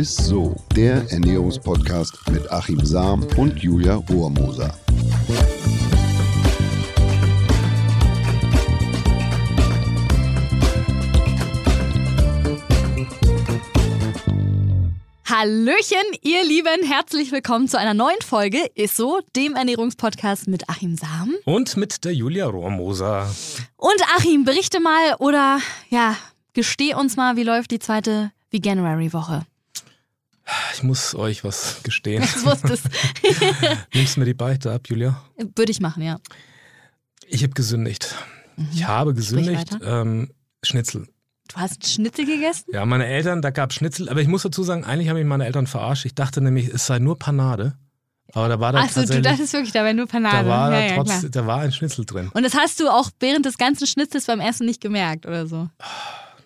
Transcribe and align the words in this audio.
ist 0.00 0.16
so, 0.16 0.56
der 0.74 1.12
Ernährungspodcast 1.12 2.30
mit 2.30 2.50
Achim 2.50 2.82
Sam 2.82 3.22
und 3.36 3.62
Julia 3.62 3.96
Rohrmoser. 3.96 4.74
Hallöchen, 15.26 15.98
ihr 16.22 16.44
Lieben, 16.44 16.82
herzlich 16.82 17.30
willkommen 17.30 17.68
zu 17.68 17.78
einer 17.78 17.92
neuen 17.92 18.22
Folge 18.24 18.70
Ist 18.74 18.96
so, 18.96 19.20
dem 19.36 19.54
Ernährungspodcast 19.54 20.48
mit 20.48 20.70
Achim 20.70 20.96
Sam. 20.96 21.34
Und 21.44 21.76
mit 21.76 22.06
der 22.06 22.14
Julia 22.14 22.46
Rohrmoser. 22.46 23.28
Und 23.76 24.02
Achim, 24.16 24.46
berichte 24.46 24.80
mal 24.80 25.16
oder 25.18 25.58
ja, 25.90 26.16
gesteh 26.54 26.94
uns 26.94 27.16
mal, 27.16 27.36
wie 27.36 27.44
läuft 27.44 27.70
die 27.70 27.78
zweite 27.78 28.32
Veganuary-Woche? 28.50 29.44
Ich 30.74 30.82
muss 30.82 31.14
euch 31.14 31.44
was 31.44 31.82
gestehen. 31.82 32.22
Ich 32.22 32.44
wusste 32.44 32.72
es. 32.72 32.82
Nimmst 33.94 34.16
mir 34.16 34.24
die 34.24 34.34
Beichte 34.34 34.72
ab, 34.72 34.88
Julia? 34.88 35.22
Würde 35.56 35.70
ich 35.72 35.80
machen, 35.80 36.02
ja. 36.02 36.18
Ich 37.26 37.42
habe 37.42 37.52
gesündigt. 37.52 38.14
Ich 38.72 38.84
habe 38.84 39.14
gesündigt. 39.14 39.76
Ähm, 39.82 40.30
Schnitzel. 40.62 41.08
Du 41.48 41.56
hast 41.56 41.88
Schnitzel 41.88 42.26
gegessen? 42.26 42.66
Ja, 42.72 42.84
meine 42.86 43.06
Eltern, 43.06 43.42
da 43.42 43.50
gab 43.50 43.72
Schnitzel, 43.72 44.08
aber 44.08 44.20
ich 44.20 44.28
muss 44.28 44.42
dazu 44.42 44.62
sagen, 44.62 44.84
eigentlich 44.84 45.08
haben 45.08 45.16
mich 45.16 45.26
meine 45.26 45.46
Eltern 45.46 45.66
verarscht. 45.66 46.04
Ich 46.04 46.14
dachte 46.14 46.40
nämlich, 46.40 46.68
es 46.68 46.86
sei 46.86 46.98
nur 46.98 47.18
Panade. 47.18 47.74
Aber 48.32 48.48
da 48.48 48.60
war 48.60 48.72
da 48.72 48.80
Achso, 48.80 49.04
du 49.04 49.20
dachtest 49.20 49.52
wirklich, 49.52 49.72
da 49.72 49.82
wäre 49.82 49.94
nur 49.94 50.06
Panade. 50.06 50.44
da 50.44 50.48
war, 50.48 50.72
ja, 50.72 50.88
da, 50.88 50.94
trotz, 50.94 51.26
da 51.28 51.46
war 51.46 51.60
ein 51.60 51.72
Schnitzel 51.72 52.04
drin. 52.04 52.30
Und 52.32 52.44
das 52.44 52.54
hast 52.54 52.78
du 52.78 52.88
auch 52.88 53.10
während 53.18 53.46
des 53.46 53.58
ganzen 53.58 53.88
Schnitzels 53.88 54.26
beim 54.26 54.38
Essen 54.38 54.66
nicht 54.66 54.80
gemerkt 54.80 55.26
oder 55.26 55.48
so? 55.48 55.68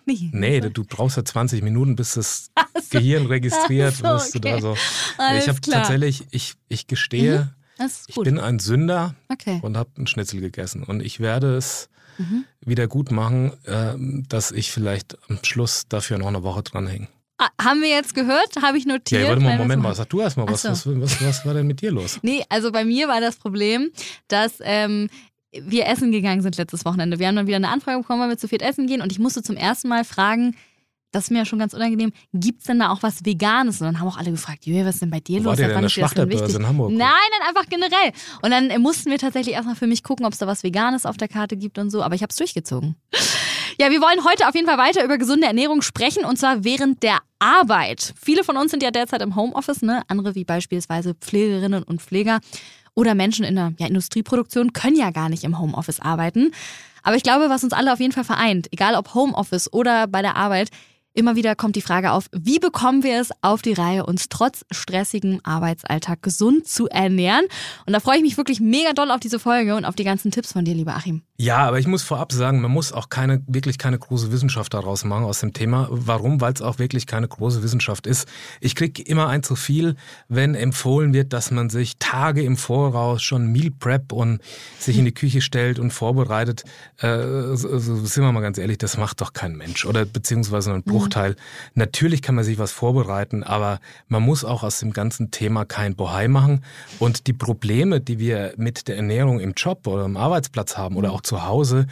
Nee. 0.05 0.29
Nee, 0.31 0.61
du 0.61 0.83
brauchst 0.83 1.17
ja 1.17 1.25
20 1.25 1.63
Minuten, 1.63 1.95
bis 1.95 2.13
das 2.13 2.51
Gehirn 2.89 3.25
registriert. 3.25 3.95
Ach 4.03 4.19
so, 4.19 4.23
bis 4.25 4.31
du 4.31 4.37
okay. 4.39 4.51
da 4.51 4.61
so. 4.61 4.77
Alles 5.17 5.43
ich 5.43 5.49
habe 5.49 5.61
tatsächlich, 5.61 6.25
ich, 6.31 6.53
ich 6.67 6.87
gestehe, 6.87 7.53
ist 7.83 8.09
ich 8.09 8.15
bin 8.15 8.39
ein 8.39 8.59
Sünder 8.59 9.15
okay. 9.29 9.59
und 9.61 9.77
habe 9.77 9.89
einen 9.97 10.07
Schnitzel 10.07 10.41
gegessen. 10.41 10.83
Und 10.83 11.01
ich 11.01 11.19
werde 11.19 11.55
es 11.57 11.89
Mhm. 12.17 12.45
wieder 12.61 12.87
gut 12.87 13.11
machen, 13.11 13.51
ähm, 13.67 14.23
dass 14.29 14.51
ich 14.51 14.71
vielleicht 14.71 15.17
am 15.29 15.39
Schluss 15.43 15.83
dafür 15.89 16.17
noch 16.17 16.27
eine 16.27 16.43
Woche 16.43 16.63
dranhänge. 16.63 17.07
Ah, 17.37 17.49
haben 17.61 17.81
wir 17.81 17.89
jetzt 17.89 18.15
gehört? 18.15 18.55
Habe 18.61 18.77
ich 18.77 18.85
notiert? 18.85 19.23
Ja, 19.23 19.27
warte 19.27 19.41
mal, 19.41 19.57
Moment 19.57 19.83
mal, 19.83 19.93
sag 19.93 20.09
du 20.09 20.21
erst 20.21 20.37
mal, 20.37 20.47
was, 20.47 20.65
Ach 20.65 20.71
was, 20.71 20.83
so. 20.83 21.01
was, 21.01 21.21
was 21.21 21.45
war 21.45 21.53
denn 21.53 21.67
mit 21.67 21.81
dir 21.81 21.91
los? 21.91 22.19
Nee, 22.21 22.45
also 22.47 22.71
bei 22.71 22.85
mir 22.85 23.09
war 23.09 23.19
das 23.19 23.35
Problem, 23.35 23.91
dass 24.29 24.53
ähm, 24.61 25.09
wir 25.61 25.87
essen 25.87 26.11
gegangen 26.11 26.41
sind 26.41 26.57
letztes 26.57 26.85
Wochenende. 26.85 27.19
Wir 27.19 27.27
haben 27.27 27.35
dann 27.35 27.47
wieder 27.47 27.57
eine 27.57 27.69
Anfrage 27.69 27.99
bekommen, 27.99 28.21
weil 28.21 28.29
wir 28.29 28.37
zu 28.37 28.47
viel 28.47 28.61
essen 28.61 28.87
gehen 28.87 29.01
und 29.01 29.11
ich 29.11 29.19
musste 29.19 29.43
zum 29.43 29.55
ersten 29.55 29.87
Mal 29.87 30.03
fragen, 30.03 30.55
das 31.15 31.25
ist 31.25 31.31
mir 31.31 31.39
ja 31.39 31.45
schon 31.45 31.59
ganz 31.59 31.73
unangenehm, 31.73 32.11
gibt 32.33 32.59
es 32.59 32.65
denn 32.67 32.79
da 32.79 32.89
auch 32.89 33.01
was 33.01 33.23
Veganes? 33.23 33.79
Und 33.79 33.87
dann 33.87 33.99
haben 33.99 34.07
auch 34.07 34.17
alle 34.17 34.31
gefragt, 34.31 34.65
Julia, 34.65 34.85
was 34.85 34.95
ist 34.95 35.01
denn 35.01 35.09
bei 35.09 35.21
dir 35.21 35.39
Wo 35.39 35.49
los? 35.49 35.57
Seit 35.57 35.69
denn 35.69 35.79
denn 35.79 35.89
Schlachterbörse 35.89 36.57
in 36.57 36.67
Hamburg? 36.67 36.91
Nein, 36.91 37.07
nein, 37.07 37.47
einfach 37.47 37.69
generell. 37.69 38.11
Und 38.41 38.51
dann 38.51 38.69
äh, 38.69 38.77
mussten 38.79 39.09
wir 39.09 39.17
tatsächlich 39.17 39.55
erstmal 39.55 39.75
für 39.75 39.87
mich 39.87 40.03
gucken, 40.03 40.25
ob 40.25 40.33
es 40.33 40.39
da 40.39 40.47
was 40.47 40.63
Veganes 40.63 41.05
auf 41.05 41.15
der 41.15 41.29
Karte 41.29 41.55
gibt 41.55 41.77
und 41.77 41.89
so, 41.89 42.03
aber 42.03 42.15
ich 42.15 42.21
habe 42.21 42.31
es 42.31 42.35
durchgezogen. 42.35 42.95
Ja, 43.77 43.91
wir 43.91 43.99
wollen 43.99 44.23
heute 44.23 44.47
auf 44.47 44.55
jeden 44.55 44.67
Fall 44.67 44.77
weiter 44.77 45.03
über 45.03 45.17
gesunde 45.17 45.47
Ernährung 45.47 45.81
sprechen 45.81 46.23
und 46.23 46.37
zwar 46.37 46.63
während 46.63 47.03
der 47.03 47.19
Arbeit. 47.39 48.13
Viele 48.21 48.43
von 48.43 48.55
uns 48.55 48.71
sind 48.71 48.81
ja 48.81 48.91
derzeit 48.91 49.21
im 49.21 49.35
Homeoffice, 49.35 49.81
ne? 49.81 50.01
Andere 50.07 50.35
wie 50.35 50.45
beispielsweise 50.45 51.13
Pflegerinnen 51.13 51.83
und 51.83 52.01
Pfleger 52.01 52.39
oder 52.95 53.13
Menschen 53.13 53.45
in 53.45 53.55
der 53.55 53.73
ja, 53.77 53.87
Industrieproduktion 53.87 54.73
können 54.73 54.97
ja 54.97 55.11
gar 55.11 55.29
nicht 55.29 55.43
im 55.43 55.59
Homeoffice 55.59 55.99
arbeiten. 55.99 56.51
Aber 57.03 57.15
ich 57.15 57.23
glaube, 57.23 57.49
was 57.49 57.63
uns 57.63 57.73
alle 57.73 57.93
auf 57.93 57.99
jeden 57.99 58.13
Fall 58.13 58.23
vereint, 58.23 58.67
egal 58.71 58.95
ob 58.95 59.13
Homeoffice 59.13 59.71
oder 59.71 60.07
bei 60.07 60.23
der 60.23 60.35
Arbeit, 60.35 60.69
immer 61.13 61.35
wieder 61.35 61.55
kommt 61.55 61.75
die 61.75 61.81
Frage 61.81 62.11
auf, 62.11 62.27
wie 62.31 62.59
bekommen 62.59 63.03
wir 63.03 63.19
es 63.19 63.29
auf 63.41 63.61
die 63.61 63.73
Reihe, 63.73 64.05
uns 64.05 64.27
trotz 64.29 64.65
stressigem 64.71 65.39
Arbeitsalltag 65.43 66.21
gesund 66.21 66.67
zu 66.67 66.87
ernähren? 66.87 67.45
Und 67.85 67.93
da 67.93 67.99
freue 67.99 68.17
ich 68.17 68.23
mich 68.23 68.37
wirklich 68.37 68.59
mega 68.59 68.93
doll 68.93 69.11
auf 69.11 69.19
diese 69.19 69.39
Folge 69.39 69.75
und 69.75 69.85
auf 69.85 69.95
die 69.95 70.03
ganzen 70.03 70.31
Tipps 70.31 70.51
von 70.51 70.65
dir, 70.65 70.73
lieber 70.73 70.95
Achim. 70.95 71.21
Ja, 71.37 71.57
aber 71.57 71.79
ich 71.79 71.87
muss 71.87 72.01
vorab 72.01 72.31
sagen, 72.31 72.61
man 72.61 72.71
muss 72.71 72.93
auch 72.93 73.09
keine, 73.09 73.43
wirklich 73.45 73.77
keine 73.77 73.99
große 73.99 74.31
Wissenschaft 74.31 74.73
daraus 74.73 75.03
machen 75.03 75.25
aus 75.25 75.41
dem 75.41 75.51
Thema. 75.51 75.89
Warum? 75.91 76.39
Weil 76.39 76.53
es 76.53 76.61
auch 76.61 76.79
wirklich 76.79 77.07
keine 77.07 77.27
große 77.27 77.61
Wissenschaft 77.61 78.07
ist. 78.07 78.25
Ich 78.61 78.73
kriege 78.73 79.01
immer 79.01 79.27
ein 79.27 79.43
zu 79.43 79.57
viel, 79.57 79.97
wenn 80.29 80.55
empfohlen 80.55 81.13
wird, 81.13 81.33
dass 81.33 81.51
man 81.51 81.69
sich 81.69 81.97
Tage 81.99 82.41
im 82.41 82.55
Voraus 82.55 83.21
schon 83.21 83.51
Meal 83.51 83.69
Prep 83.69 84.13
und 84.13 84.39
sich 84.79 84.97
in 84.97 85.03
die 85.03 85.13
Küche 85.13 85.41
stellt 85.41 85.77
und 85.77 85.91
vorbereitet. 85.91 86.63
Äh, 86.99 87.17
so, 87.57 87.79
so, 87.79 87.95
sind 88.05 88.23
wir 88.23 88.31
mal 88.31 88.39
ganz 88.39 88.57
ehrlich, 88.57 88.77
das 88.77 88.95
macht 88.95 89.19
doch 89.19 89.33
kein 89.33 89.57
Mensch 89.57 89.85
oder 89.85 90.05
beziehungsweise 90.05 90.69
nur 90.69 90.79
ein 90.79 90.83
Bruchteil. 90.83 91.35
Natürlich 91.73 92.21
kann 92.21 92.35
man 92.35 92.45
sich 92.45 92.59
was 92.59 92.71
vorbereiten, 92.71 93.43
aber 93.43 93.81
man 94.07 94.23
muss 94.23 94.45
auch 94.45 94.63
aus 94.63 94.79
dem 94.79 94.93
ganzen 94.93 95.31
Thema 95.31 95.65
kein 95.65 95.97
Bohai 95.97 96.29
machen. 96.29 96.63
Und 96.97 97.27
die 97.27 97.33
Probleme, 97.33 97.99
die 97.99 98.19
wir 98.19 98.53
mit 98.55 98.87
der 98.87 98.95
Ernährung 98.95 99.41
im 99.41 99.51
Job 99.51 99.85
oder 99.85 100.05
am 100.05 100.15
Arbeitsplatz 100.15 100.77
haben 100.77 100.95
oder 100.95 101.11
auch 101.11 101.24
zu 101.25 101.45
Hause, 101.45 101.87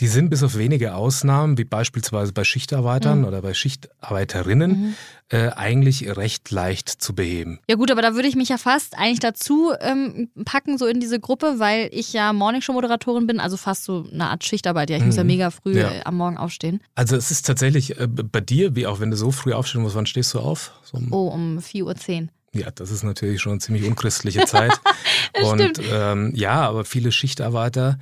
die 0.00 0.08
sind 0.08 0.28
bis 0.28 0.42
auf 0.42 0.58
wenige 0.58 0.94
Ausnahmen, 0.94 1.56
wie 1.56 1.64
beispielsweise 1.64 2.32
bei 2.34 2.44
Schichtarbeitern 2.44 3.24
oder 3.24 3.40
bei 3.40 3.54
Schichtarbeiterinnen, 3.54 4.94
äh, 5.30 5.48
eigentlich 5.50 6.06
recht 6.16 6.50
leicht 6.50 6.88
zu 6.90 7.14
beheben. 7.14 7.60
Ja 7.68 7.76
gut, 7.76 7.90
aber 7.90 8.02
da 8.02 8.14
würde 8.14 8.28
ich 8.28 8.36
mich 8.36 8.50
ja 8.50 8.58
fast 8.58 8.96
eigentlich 8.98 9.20
dazu 9.20 9.72
ähm, 9.80 10.28
packen, 10.44 10.76
so 10.76 10.86
in 10.86 11.00
diese 11.00 11.18
Gruppe, 11.18 11.54
weil 11.58 11.88
ich 11.92 12.12
ja 12.12 12.32
Morningshow-Moderatorin 12.34 13.26
bin, 13.26 13.40
also 13.40 13.56
fast 13.56 13.84
so 13.84 14.06
eine 14.12 14.28
Art 14.28 14.44
Schichtarbeit. 14.44 14.90
Ja, 14.90 14.98
ich 14.98 15.04
muss 15.04 15.16
ja 15.16 15.24
Mhm. 15.24 15.28
mega 15.28 15.50
früh 15.50 15.78
Ja. 15.78 15.90
äh, 15.92 16.00
am 16.04 16.16
Morgen 16.18 16.36
aufstehen. 16.36 16.80
Also 16.94 17.16
es 17.16 17.30
ist 17.30 17.46
tatsächlich 17.46 17.98
äh, 17.98 18.06
bei 18.06 18.40
dir, 18.42 18.76
wie 18.76 18.86
auch 18.86 19.00
wenn 19.00 19.10
du 19.10 19.16
so 19.16 19.30
früh 19.30 19.52
aufstehen 19.54 19.80
musst, 19.82 19.94
wann 19.96 20.06
stehst 20.06 20.34
du 20.34 20.40
auf? 20.40 20.72
So 20.84 20.98
um 20.98 21.12
Oh, 21.12 21.28
um 21.28 21.58
4.10 21.58 22.22
Uhr. 22.24 22.28
Ja, 22.58 22.70
das 22.70 22.90
ist 22.90 23.02
natürlich 23.02 23.40
schon 23.40 23.52
eine 23.52 23.60
ziemlich 23.60 23.84
unchristliche 23.84 24.44
Zeit. 24.46 24.72
und 25.42 25.80
ähm, 25.90 26.32
ja, 26.34 26.62
aber 26.62 26.84
viele 26.84 27.12
Schichtarbeiter, 27.12 27.98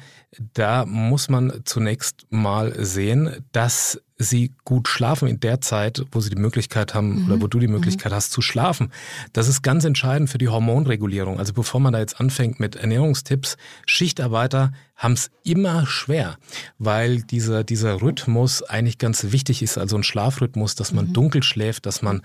da 0.52 0.84
muss 0.86 1.28
man 1.28 1.62
zunächst 1.64 2.26
mal 2.30 2.74
sehen, 2.84 3.44
dass 3.52 4.00
sie 4.16 4.52
gut 4.64 4.88
schlafen 4.88 5.28
in 5.28 5.40
der 5.40 5.60
Zeit, 5.60 6.04
wo 6.12 6.20
sie 6.20 6.30
die 6.30 6.40
Möglichkeit 6.40 6.94
haben 6.94 7.26
oder 7.26 7.42
wo 7.42 7.48
du 7.48 7.58
die 7.58 7.68
Möglichkeit 7.68 8.12
hast 8.12 8.30
zu 8.30 8.42
schlafen. 8.42 8.92
Das 9.32 9.48
ist 9.48 9.62
ganz 9.62 9.84
entscheidend 9.84 10.30
für 10.30 10.38
die 10.38 10.48
Hormonregulierung. 10.48 11.38
Also 11.38 11.52
bevor 11.52 11.80
man 11.80 11.92
da 11.92 11.98
jetzt 11.98 12.20
anfängt 12.20 12.60
mit 12.60 12.76
Ernährungstipps, 12.76 13.56
Schichtarbeiter 13.86 14.72
haben 14.96 15.14
es 15.14 15.30
immer 15.42 15.86
schwer, 15.86 16.36
weil 16.78 17.22
dieser, 17.22 17.64
dieser 17.64 18.00
Rhythmus 18.00 18.62
eigentlich 18.62 18.98
ganz 18.98 19.32
wichtig 19.32 19.60
ist, 19.60 19.76
also 19.76 19.96
ein 19.96 20.04
Schlafrhythmus, 20.04 20.76
dass 20.76 20.92
man 20.92 21.12
dunkel 21.12 21.42
schläft, 21.42 21.84
dass 21.84 22.00
man 22.00 22.22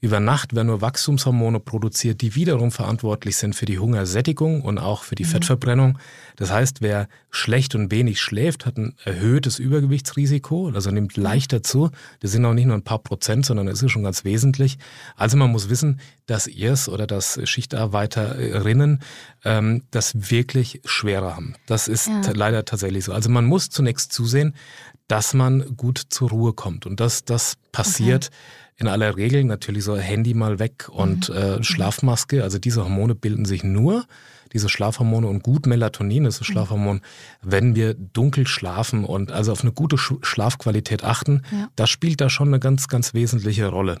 über 0.00 0.20
Nacht 0.20 0.54
werden 0.54 0.68
nur 0.68 0.80
Wachstumshormone 0.80 1.58
produziert, 1.58 2.20
die 2.20 2.36
wiederum 2.36 2.70
verantwortlich 2.70 3.36
sind 3.36 3.56
für 3.56 3.66
die 3.66 3.80
Hungersättigung 3.80 4.62
und 4.62 4.78
auch 4.78 5.02
für 5.02 5.16
die 5.16 5.24
Fettverbrennung. 5.24 5.98
Das 6.36 6.52
heißt, 6.52 6.80
wer 6.80 7.08
schlecht 7.30 7.74
und 7.74 7.90
wenig 7.90 8.20
schläft, 8.20 8.66
hat 8.66 8.78
ein 8.78 8.94
erhöhtes 9.04 9.58
Übergewichtsrisiko, 9.58 10.70
also 10.72 10.92
nimmt 10.92 11.16
leichter 11.16 11.31
zu. 11.40 11.90
Das 12.20 12.32
sind 12.32 12.44
auch 12.44 12.54
nicht 12.54 12.66
nur 12.66 12.76
ein 12.76 12.82
paar 12.82 12.98
Prozent, 12.98 13.46
sondern 13.46 13.66
das 13.66 13.82
ist 13.82 13.90
schon 13.90 14.02
ganz 14.02 14.24
wesentlich. 14.24 14.78
Also 15.16 15.36
man 15.36 15.50
muss 15.50 15.68
wissen, 15.68 16.00
dass 16.26 16.46
ihr 16.46 16.72
es 16.72 16.88
oder 16.88 17.06
dass 17.06 17.38
Schichtarbeiterinnen 17.48 19.00
ähm, 19.44 19.82
das 19.90 20.30
wirklich 20.30 20.80
schwerer 20.84 21.36
haben. 21.36 21.54
Das 21.66 21.88
ist 21.88 22.08
Ja. 22.08 22.20
leider 22.34 22.64
tatsächlich 22.64 23.04
so. 23.04 23.12
Also 23.12 23.30
man 23.30 23.44
muss 23.44 23.68
zunächst 23.70 24.12
zusehen, 24.12 24.54
dass 25.08 25.34
man 25.34 25.76
gut 25.76 25.98
zur 26.08 26.30
Ruhe 26.30 26.52
kommt. 26.52 26.86
Und 26.86 27.00
das, 27.00 27.24
das 27.24 27.54
passiert 27.72 28.30
in 28.76 28.88
aller 28.88 29.16
Regel 29.16 29.44
natürlich 29.44 29.84
so 29.84 29.96
Handy 29.96 30.34
mal 30.34 30.58
weg 30.58 30.88
und 30.88 31.28
äh, 31.28 31.62
Schlafmaske. 31.62 32.42
Also 32.42 32.58
diese 32.58 32.82
Hormone 32.84 33.14
bilden 33.14 33.44
sich 33.44 33.62
nur, 33.62 34.06
diese 34.52 34.68
Schlafhormone 34.68 35.26
und 35.26 35.42
gut 35.42 35.66
Melatonin, 35.66 36.24
das 36.24 36.34
ist 36.34 36.40
das 36.40 36.46
Schlafhormon, 36.48 37.00
wenn 37.42 37.74
wir 37.74 37.94
dunkel 37.94 38.46
schlafen 38.46 39.04
und 39.04 39.32
also 39.32 39.52
auf 39.52 39.62
eine 39.62 39.72
gute 39.72 39.98
Sch 39.98 40.14
Schlafqualität 40.22 41.04
achten, 41.04 41.42
Ja. 41.50 41.68
das 41.76 41.90
spielt 41.90 42.20
da 42.20 42.28
schon 42.30 42.48
eine 42.48 42.58
ganz, 42.60 42.88
ganz 42.88 43.14
wesentliche 43.14 43.66
Rolle. 43.68 43.98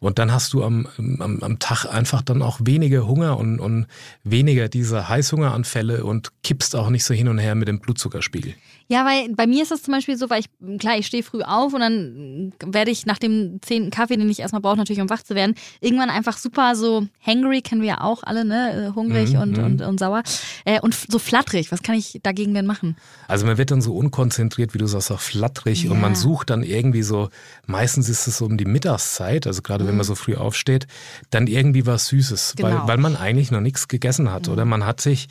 Und 0.00 0.18
dann 0.18 0.32
hast 0.32 0.52
du 0.52 0.62
am, 0.64 0.88
am, 0.98 1.40
am 1.42 1.58
Tag 1.58 1.86
einfach 1.86 2.22
dann 2.22 2.42
auch 2.42 2.58
weniger 2.62 3.06
Hunger 3.06 3.38
und, 3.38 3.60
und 3.60 3.86
weniger 4.24 4.68
diese 4.68 5.08
Heißhungeranfälle 5.08 6.04
und 6.04 6.30
kippst 6.42 6.76
auch 6.76 6.90
nicht 6.90 7.04
so 7.04 7.14
hin 7.14 7.28
und 7.28 7.38
her 7.38 7.54
mit 7.54 7.68
dem 7.68 7.80
Blutzuckerspiegel. 7.80 8.54
Ja, 8.88 9.06
weil 9.06 9.34
bei 9.34 9.46
mir 9.46 9.62
ist 9.62 9.70
das 9.70 9.82
zum 9.82 9.92
Beispiel 9.94 10.16
so, 10.18 10.28
weil 10.28 10.40
ich, 10.40 10.78
klar, 10.78 10.98
ich 10.98 11.06
stehe 11.06 11.22
früh 11.22 11.40
auf 11.42 11.72
und 11.72 11.80
dann 11.80 12.52
werde 12.64 12.90
ich 12.90 13.06
nach 13.06 13.18
dem 13.18 13.60
zehnten 13.62 13.90
Kaffee, 13.90 14.16
den 14.16 14.28
ich 14.28 14.40
erstmal 14.40 14.60
brauche, 14.60 14.76
natürlich 14.76 15.00
um 15.00 15.08
wach 15.08 15.22
zu 15.22 15.34
werden, 15.34 15.54
irgendwann 15.80 16.10
einfach 16.10 16.36
super 16.36 16.74
so 16.76 17.06
hangry, 17.24 17.62
kennen 17.62 17.80
wir 17.80 17.88
ja 17.88 18.00
auch 18.02 18.22
alle, 18.22 18.44
ne? 18.44 18.88
Äh, 18.90 18.94
Hungrig 18.94 19.32
Mhm, 19.32 19.40
und, 19.40 19.56
mhm. 19.56 19.64
und, 19.64 19.82
und 19.92 19.98
sauer. 20.00 20.22
Äh, 20.64 20.80
und 20.80 20.94
so 20.94 21.18
flatterig. 21.18 21.70
Was 21.70 21.82
kann 21.82 21.94
ich 21.94 22.18
dagegen 22.22 22.52
denn 22.54 22.66
machen? 22.66 22.96
Also 23.28 23.46
man 23.46 23.58
wird 23.58 23.70
dann 23.70 23.80
so 23.80 23.94
unkonzentriert, 23.94 24.74
wie 24.74 24.78
du 24.78 24.86
sagst, 24.86 25.12
auch 25.12 25.20
flatterig 25.20 25.86
und 25.88 25.94
Ja. 25.94 26.00
man 26.00 26.14
sucht 26.16 26.50
dann 26.50 26.62
irgendwie 26.64 27.02
so, 27.02 27.28
meistens 27.66 28.08
ist 28.08 28.26
es 28.26 28.38
so 28.38 28.46
um 28.46 28.56
die 28.56 28.64
Mittagszeit, 28.64 29.46
also 29.46 29.62
gerade 29.62 29.86
wenn 29.86 29.96
man 29.96 30.04
so 30.04 30.14
früh 30.14 30.34
aufsteht, 30.34 30.86
dann 31.30 31.46
irgendwie 31.46 31.86
was 31.86 32.08
Süßes, 32.08 32.54
Genau. 32.56 32.68
weil, 32.68 32.88
weil 32.88 32.96
man 32.98 33.16
eigentlich 33.16 33.50
noch 33.50 33.60
nichts 33.60 33.86
gegessen 33.88 34.32
hat 34.32 34.48
oder 34.48 34.64
man 34.64 34.84
hat 34.84 35.00
sich 35.00 35.28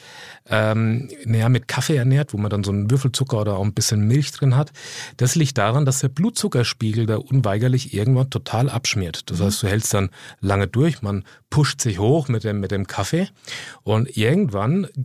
ähm, 0.49 1.09
naja, 1.25 1.49
mit 1.49 1.67
Kaffee 1.67 1.95
ernährt, 1.95 2.33
wo 2.33 2.37
man 2.37 2.49
dann 2.49 2.63
so 2.63 2.71
einen 2.71 2.89
Würfelzucker 2.91 3.39
oder 3.41 3.57
auch 3.57 3.63
ein 3.63 3.73
bisschen 3.73 4.07
Milch 4.07 4.31
drin 4.31 4.55
hat. 4.55 4.71
Das 5.17 5.35
liegt 5.35 5.57
daran, 5.57 5.85
dass 5.85 5.99
der 5.99 6.09
Blutzuckerspiegel 6.09 7.05
da 7.05 7.17
unweigerlich 7.17 7.93
irgendwann 7.93 8.29
total 8.29 8.69
abschmiert. 8.69 9.29
Das 9.29 9.39
heißt, 9.41 9.63
du 9.63 9.67
hältst 9.67 9.93
dann 9.93 10.09
lange 10.39 10.67
durch, 10.67 11.01
man 11.01 11.23
pusht 11.49 11.81
sich 11.81 11.99
hoch 11.99 12.27
mit 12.29 12.43
dem, 12.43 12.59
mit 12.59 12.71
dem 12.71 12.87
Kaffee 12.87 13.27
und 13.83 14.15
irgendwann 14.17 14.40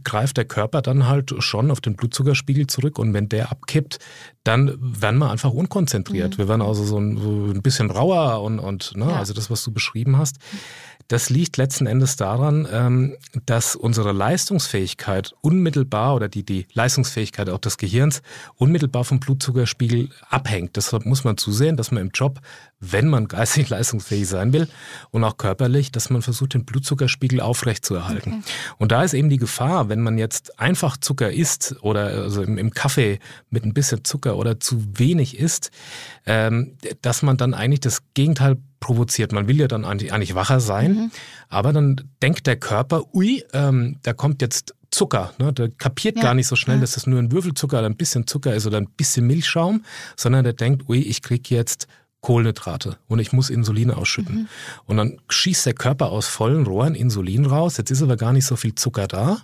greift 0.05 0.37
der 0.37 0.44
Körper 0.44 0.83
dann 0.83 1.06
halt 1.06 1.35
schon 1.38 1.71
auf 1.71 1.81
den 1.81 1.97
Blutzuckerspiegel 1.97 2.67
zurück 2.67 2.99
und 2.99 3.12
wenn 3.15 3.29
der 3.29 3.50
abkippt, 3.50 3.99
dann 4.44 4.77
werden 4.81 5.19
wir 5.19 5.31
einfach 5.31 5.53
unkonzentriert. 5.53 6.35
Mhm. 6.35 6.38
Wir 6.38 6.49
werden 6.49 6.62
also 6.62 6.85
so 6.85 6.99
ein, 6.99 7.17
so 7.17 7.53
ein 7.53 7.62
bisschen 7.62 7.91
rauer 7.91 8.43
und, 8.43 8.59
und 8.59 8.97
ne, 8.97 9.06
ja. 9.06 9.17
also 9.17 9.35
das, 9.35 9.50
was 9.50 9.62
du 9.65 9.73
beschrieben 9.73 10.19
hast. 10.19 10.37
Das 11.08 11.31
liegt 11.31 11.56
letzten 11.56 11.87
Endes 11.87 12.17
daran, 12.17 12.67
ähm, 12.70 13.17
dass 13.44 13.76
unsere 13.76 14.12
Leistungsfähigkeit 14.12 15.35
unmittelbar 15.41 16.17
oder 16.17 16.29
die, 16.29 16.44
die 16.44 16.67
Leistungsfähigkeit 16.73 17.49
auch 17.49 17.58
des 17.58 17.79
Gehirns 17.79 18.23
unmittelbar 18.56 19.05
vom 19.05 19.20
Blutzuckerspiegel 19.20 20.08
abhängt. 20.29 20.76
Deshalb 20.76 21.06
muss 21.06 21.23
man 21.23 21.37
zusehen, 21.37 21.76
dass 21.76 21.93
man 21.93 22.03
im 22.03 22.11
Job, 22.12 22.41
wenn 22.81 23.08
man 23.08 23.29
geistig 23.29 23.69
leistungsfähig 23.70 24.26
sein 24.26 24.53
will 24.53 24.69
und 25.11 25.23
auch 25.23 25.37
körperlich, 25.37 25.93
dass 25.93 26.11
man 26.11 26.23
versucht, 26.23 26.55
den 26.55 26.64
Blutzuckerspiegel 26.64 27.41
aufrechtzuerhalten. 27.41 28.32
Okay. 28.32 28.52
Und 28.79 28.91
da 28.91 29.05
ist 29.05 29.14
eben 29.14 29.31
die 29.31 29.38
Gefahr, 29.38 29.88
wenn 29.88 30.02
man 30.02 30.19
jetzt 30.19 30.59
einfach 30.59 30.97
Zucker 30.97 31.31
isst 31.31 31.76
oder 31.82 32.06
also 32.06 32.43
im, 32.43 32.59
im 32.59 32.73
Kaffee 32.73 33.20
mit 33.50 33.64
ein 33.64 33.75
bisschen 33.75 34.05
Zucker 34.05 34.37
oder 34.37 34.59
zu 34.59 34.99
wenig 34.99 35.38
isst, 35.38 35.70
ähm, 36.26 36.76
dass 37.02 37.23
man 37.23 37.37
dann 37.37 37.55
eigentlich 37.55 37.81
das 37.81 38.02
Gegenteil 38.14 38.56
provoziert. 38.87 39.33
Man 39.33 39.49
will 39.49 39.59
ja 39.59 39.67
dann 39.67 39.85
eigentlich 39.85 40.37
wacher 40.37 40.61
sein, 40.61 40.93
mhm. 40.93 41.11
aber 41.49 41.73
dann 41.73 42.00
denkt 42.23 42.47
der 42.47 42.56
Körper, 42.56 43.03
ui, 43.12 43.44
ähm, 43.53 43.97
da 44.03 44.12
kommt 44.12 44.41
jetzt 44.43 44.75
Zucker. 44.93 45.33
Ne? 45.38 45.53
Der 45.53 45.71
kapiert 45.71 46.17
ja. 46.17 46.23
gar 46.23 46.35
nicht 46.35 46.47
so 46.47 46.55
schnell, 46.55 46.77
ja. 46.77 46.83
dass 46.83 46.93
das 46.93 47.06
nur 47.06 47.19
ein 47.19 47.33
Würfelzucker 47.33 47.79
oder 47.81 47.88
ein 47.88 47.97
bisschen 47.97 48.29
Zucker 48.29 48.55
ist 48.55 48.65
oder 48.65 48.79
ein 48.79 48.88
bisschen 48.97 49.27
Milchschaum, 49.27 49.85
sondern 50.17 50.44
der 50.44 50.53
denkt, 50.53 50.88
ui, 50.88 50.99
ich 50.99 51.21
krieg 51.21 51.50
jetzt 51.50 51.88
Kohlenhydrate 52.26 52.96
und 53.06 53.20
ich 53.20 53.32
muss 53.32 53.50
Insulin 53.50 53.93
ausschütten. 53.93 54.34
Mhm. 54.34 54.49
Und 54.87 54.96
dann 54.96 55.20
schießt 55.28 55.64
der 55.64 55.75
Körper 55.75 56.11
aus 56.11 56.26
vollen 56.26 56.67
Rohren 56.67 56.96
Insulin 56.96 57.46
raus. 57.46 57.76
Jetzt 57.76 57.93
ist 57.93 58.02
aber 58.02 58.17
gar 58.17 58.32
nicht 58.32 58.46
so 58.46 58.56
viel 58.56 58.75
Zucker 58.75 59.06
da. 59.06 59.43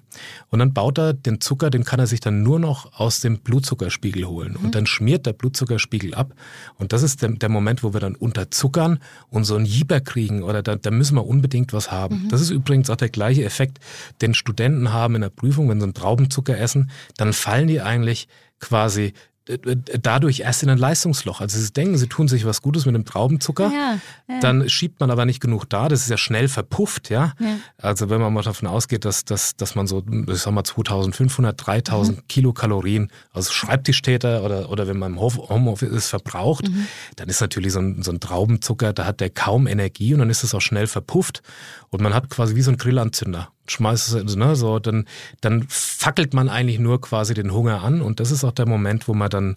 Und 0.50 0.58
dann 0.58 0.74
baut 0.74 0.98
er 0.98 1.12
den 1.12 1.40
Zucker, 1.40 1.70
den 1.70 1.84
kann 1.84 2.00
er 2.00 2.08
sich 2.08 2.18
dann 2.18 2.42
nur 2.42 2.58
noch 2.58 2.98
aus 2.98 3.20
dem 3.20 3.38
Blutzuckerspiegel 3.38 4.24
holen. 4.24 4.56
Mhm. 4.58 4.64
Und 4.64 4.74
dann 4.74 4.86
schmiert 4.86 5.26
der 5.26 5.32
Blutzuckerspiegel 5.32 6.12
ab. 6.16 6.34
Und 6.76 6.92
das 6.92 7.04
ist 7.04 7.22
der, 7.22 7.28
der, 7.28 7.48
Moment, 7.48 7.84
wo 7.84 7.92
wir 7.92 8.00
dann 8.00 8.16
unterzuckern 8.16 8.98
und 9.28 9.44
so 9.44 9.54
einen 9.54 9.64
Jieber 9.64 10.00
kriegen 10.00 10.42
oder 10.42 10.64
da, 10.64 10.74
da 10.74 10.90
müssen 10.90 11.14
wir 11.14 11.24
unbedingt 11.24 11.72
was 11.72 11.92
haben. 11.92 12.24
Mhm. 12.24 12.28
Das 12.30 12.40
ist 12.40 12.50
übrigens 12.50 12.90
auch 12.90 12.96
der 12.96 13.10
gleiche 13.10 13.44
Effekt, 13.44 13.78
den 14.22 14.34
Studenten 14.34 14.92
haben 14.92 15.14
in 15.14 15.20
der 15.20 15.30
Prüfung, 15.30 15.68
wenn 15.68 15.78
sie 15.78 15.84
einen 15.84 15.94
Traubenzucker 15.94 16.58
essen, 16.58 16.90
dann 17.16 17.32
fallen 17.32 17.68
die 17.68 17.80
eigentlich 17.80 18.26
quasi 18.58 19.12
dadurch 19.58 20.40
erst 20.40 20.62
in 20.62 20.70
ein 20.70 20.78
Leistungsloch. 20.78 21.40
Also 21.40 21.58
sie 21.58 21.72
denken, 21.72 21.96
sie 21.96 22.06
tun 22.06 22.28
sich 22.28 22.44
was 22.44 22.62
Gutes 22.62 22.86
mit 22.86 22.94
dem 22.94 23.04
Traubenzucker, 23.04 23.70
ja, 23.72 23.98
ja. 24.28 24.40
dann 24.40 24.68
schiebt 24.68 25.00
man 25.00 25.10
aber 25.10 25.24
nicht 25.24 25.40
genug 25.40 25.68
da, 25.68 25.88
das 25.88 26.02
ist 26.02 26.10
ja 26.10 26.16
schnell 26.16 26.48
verpufft, 26.48 27.10
ja. 27.10 27.32
ja. 27.38 27.56
Also 27.78 28.10
wenn 28.10 28.20
man 28.20 28.32
mal 28.32 28.42
davon 28.42 28.68
ausgeht, 28.68 29.04
dass, 29.04 29.24
dass, 29.24 29.56
dass 29.56 29.74
man 29.74 29.86
so, 29.86 30.02
ich 30.28 30.38
sag 30.38 30.52
mal 30.52 30.64
2500, 30.64 31.66
3000 31.66 32.16
mhm. 32.16 32.22
Kilokalorien, 32.28 33.10
also 33.32 33.52
Schreibtischtäter 33.52 34.42
oder, 34.42 34.70
oder 34.70 34.86
wenn 34.86 34.98
man 34.98 35.12
im 35.12 35.20
Homeoffice 35.20 35.90
ist, 35.90 36.08
verbraucht, 36.08 36.68
mhm. 36.68 36.86
dann 37.16 37.28
ist 37.28 37.40
natürlich 37.40 37.72
so 37.72 37.80
ein, 37.80 38.02
so 38.02 38.12
ein 38.12 38.20
Traubenzucker, 38.20 38.92
da 38.92 39.06
hat 39.06 39.20
der 39.20 39.30
kaum 39.30 39.66
Energie 39.66 40.14
und 40.14 40.20
dann 40.20 40.30
ist 40.30 40.44
es 40.44 40.54
auch 40.54 40.60
schnell 40.60 40.86
verpufft 40.86 41.42
und 41.90 42.02
man 42.02 42.14
hat 42.14 42.30
quasi 42.30 42.54
wie 42.54 42.62
so 42.62 42.70
ein 42.70 42.76
Grillanzünder 42.76 43.48
schmeißt 43.66 44.14
es, 44.14 44.36
ne, 44.36 44.56
so, 44.56 44.78
dann, 44.78 45.06
dann 45.40 45.64
fackelt 45.68 46.34
man 46.34 46.48
eigentlich 46.48 46.78
nur 46.78 47.00
quasi 47.00 47.34
den 47.34 47.52
Hunger 47.52 47.82
an 47.82 48.00
und 48.02 48.20
das 48.20 48.30
ist 48.30 48.44
auch 48.44 48.52
der 48.52 48.66
Moment, 48.66 49.08
wo 49.08 49.14
man 49.14 49.30
dann 49.30 49.56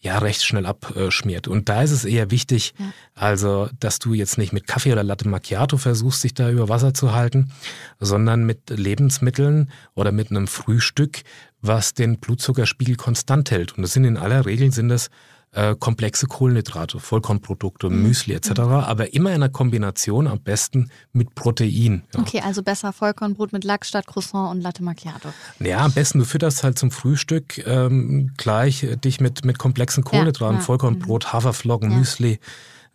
ja 0.00 0.18
recht 0.18 0.42
schnell 0.44 0.66
abschmiert. 0.66 1.48
Und 1.48 1.68
da 1.68 1.82
ist 1.82 1.92
es 1.92 2.04
eher 2.04 2.30
wichtig, 2.30 2.74
ja. 2.78 2.86
also, 3.14 3.68
dass 3.80 3.98
du 3.98 4.12
jetzt 4.12 4.38
nicht 4.38 4.52
mit 4.52 4.66
Kaffee 4.66 4.92
oder 4.92 5.04
Latte 5.04 5.28
Macchiato 5.28 5.76
versuchst, 5.76 6.24
dich 6.24 6.34
da 6.34 6.50
über 6.50 6.68
Wasser 6.68 6.94
zu 6.94 7.14
halten, 7.14 7.52
sondern 8.00 8.44
mit 8.44 8.70
Lebensmitteln 8.70 9.70
oder 9.94 10.12
mit 10.12 10.30
einem 10.30 10.46
Frühstück, 10.46 11.22
was 11.62 11.94
den 11.94 12.18
Blutzuckerspiegel 12.18 12.96
konstant 12.96 13.50
hält. 13.50 13.76
Und 13.76 13.82
das 13.82 13.92
sind 13.92 14.04
in 14.04 14.16
aller 14.16 14.44
Regel 14.46 14.72
sind 14.72 14.88
das 14.88 15.10
äh, 15.54 15.74
komplexe 15.78 16.26
Kohlenhydrate, 16.26 16.98
Vollkornprodukte, 16.98 17.88
mhm. 17.88 18.02
Müsli 18.02 18.34
etc., 18.34 18.50
mhm. 18.50 18.72
aber 18.72 19.14
immer 19.14 19.30
in 19.30 19.36
einer 19.36 19.48
Kombination 19.48 20.26
am 20.26 20.40
besten 20.40 20.90
mit 21.12 21.34
Protein. 21.34 22.02
Ja. 22.12 22.20
Okay, 22.20 22.40
also 22.44 22.62
besser 22.62 22.92
Vollkornbrot 22.92 23.52
mit 23.52 23.64
Lachs 23.64 23.88
statt 23.88 24.06
Croissant 24.06 24.50
und 24.50 24.60
Latte 24.60 24.82
Macchiato. 24.82 25.28
Ja, 25.60 25.78
am 25.78 25.92
besten 25.92 26.18
du 26.18 26.24
fütterst 26.24 26.64
halt 26.64 26.78
zum 26.78 26.90
Frühstück 26.90 27.64
ähm, 27.66 28.32
gleich 28.36 28.86
dich 29.04 29.20
mit, 29.20 29.44
mit 29.44 29.58
komplexen 29.58 30.04
Kohlenhydraten, 30.04 30.56
ja, 30.56 30.60
ja. 30.60 30.66
Vollkornbrot, 30.66 31.24
mhm. 31.24 31.32
Haferflocken, 31.32 31.96
Müsli 31.96 32.38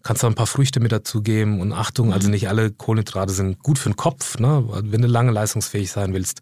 kannst 0.03 0.23
du 0.23 0.27
ein 0.27 0.35
paar 0.35 0.47
Früchte 0.47 0.79
mit 0.79 0.91
dazugeben 0.91 1.59
und 1.59 1.73
Achtung, 1.73 2.13
also 2.13 2.27
mhm. 2.27 2.31
nicht 2.31 2.49
alle 2.49 2.71
Kohlenhydrate 2.71 3.33
sind 3.33 3.61
gut 3.61 3.79
für 3.79 3.89
den 3.89 3.95
Kopf, 3.95 4.39
ne? 4.39 4.63
wenn 4.67 5.01
du 5.01 5.07
lange 5.07 5.31
leistungsfähig 5.31 5.91
sein 5.91 6.13
willst. 6.13 6.41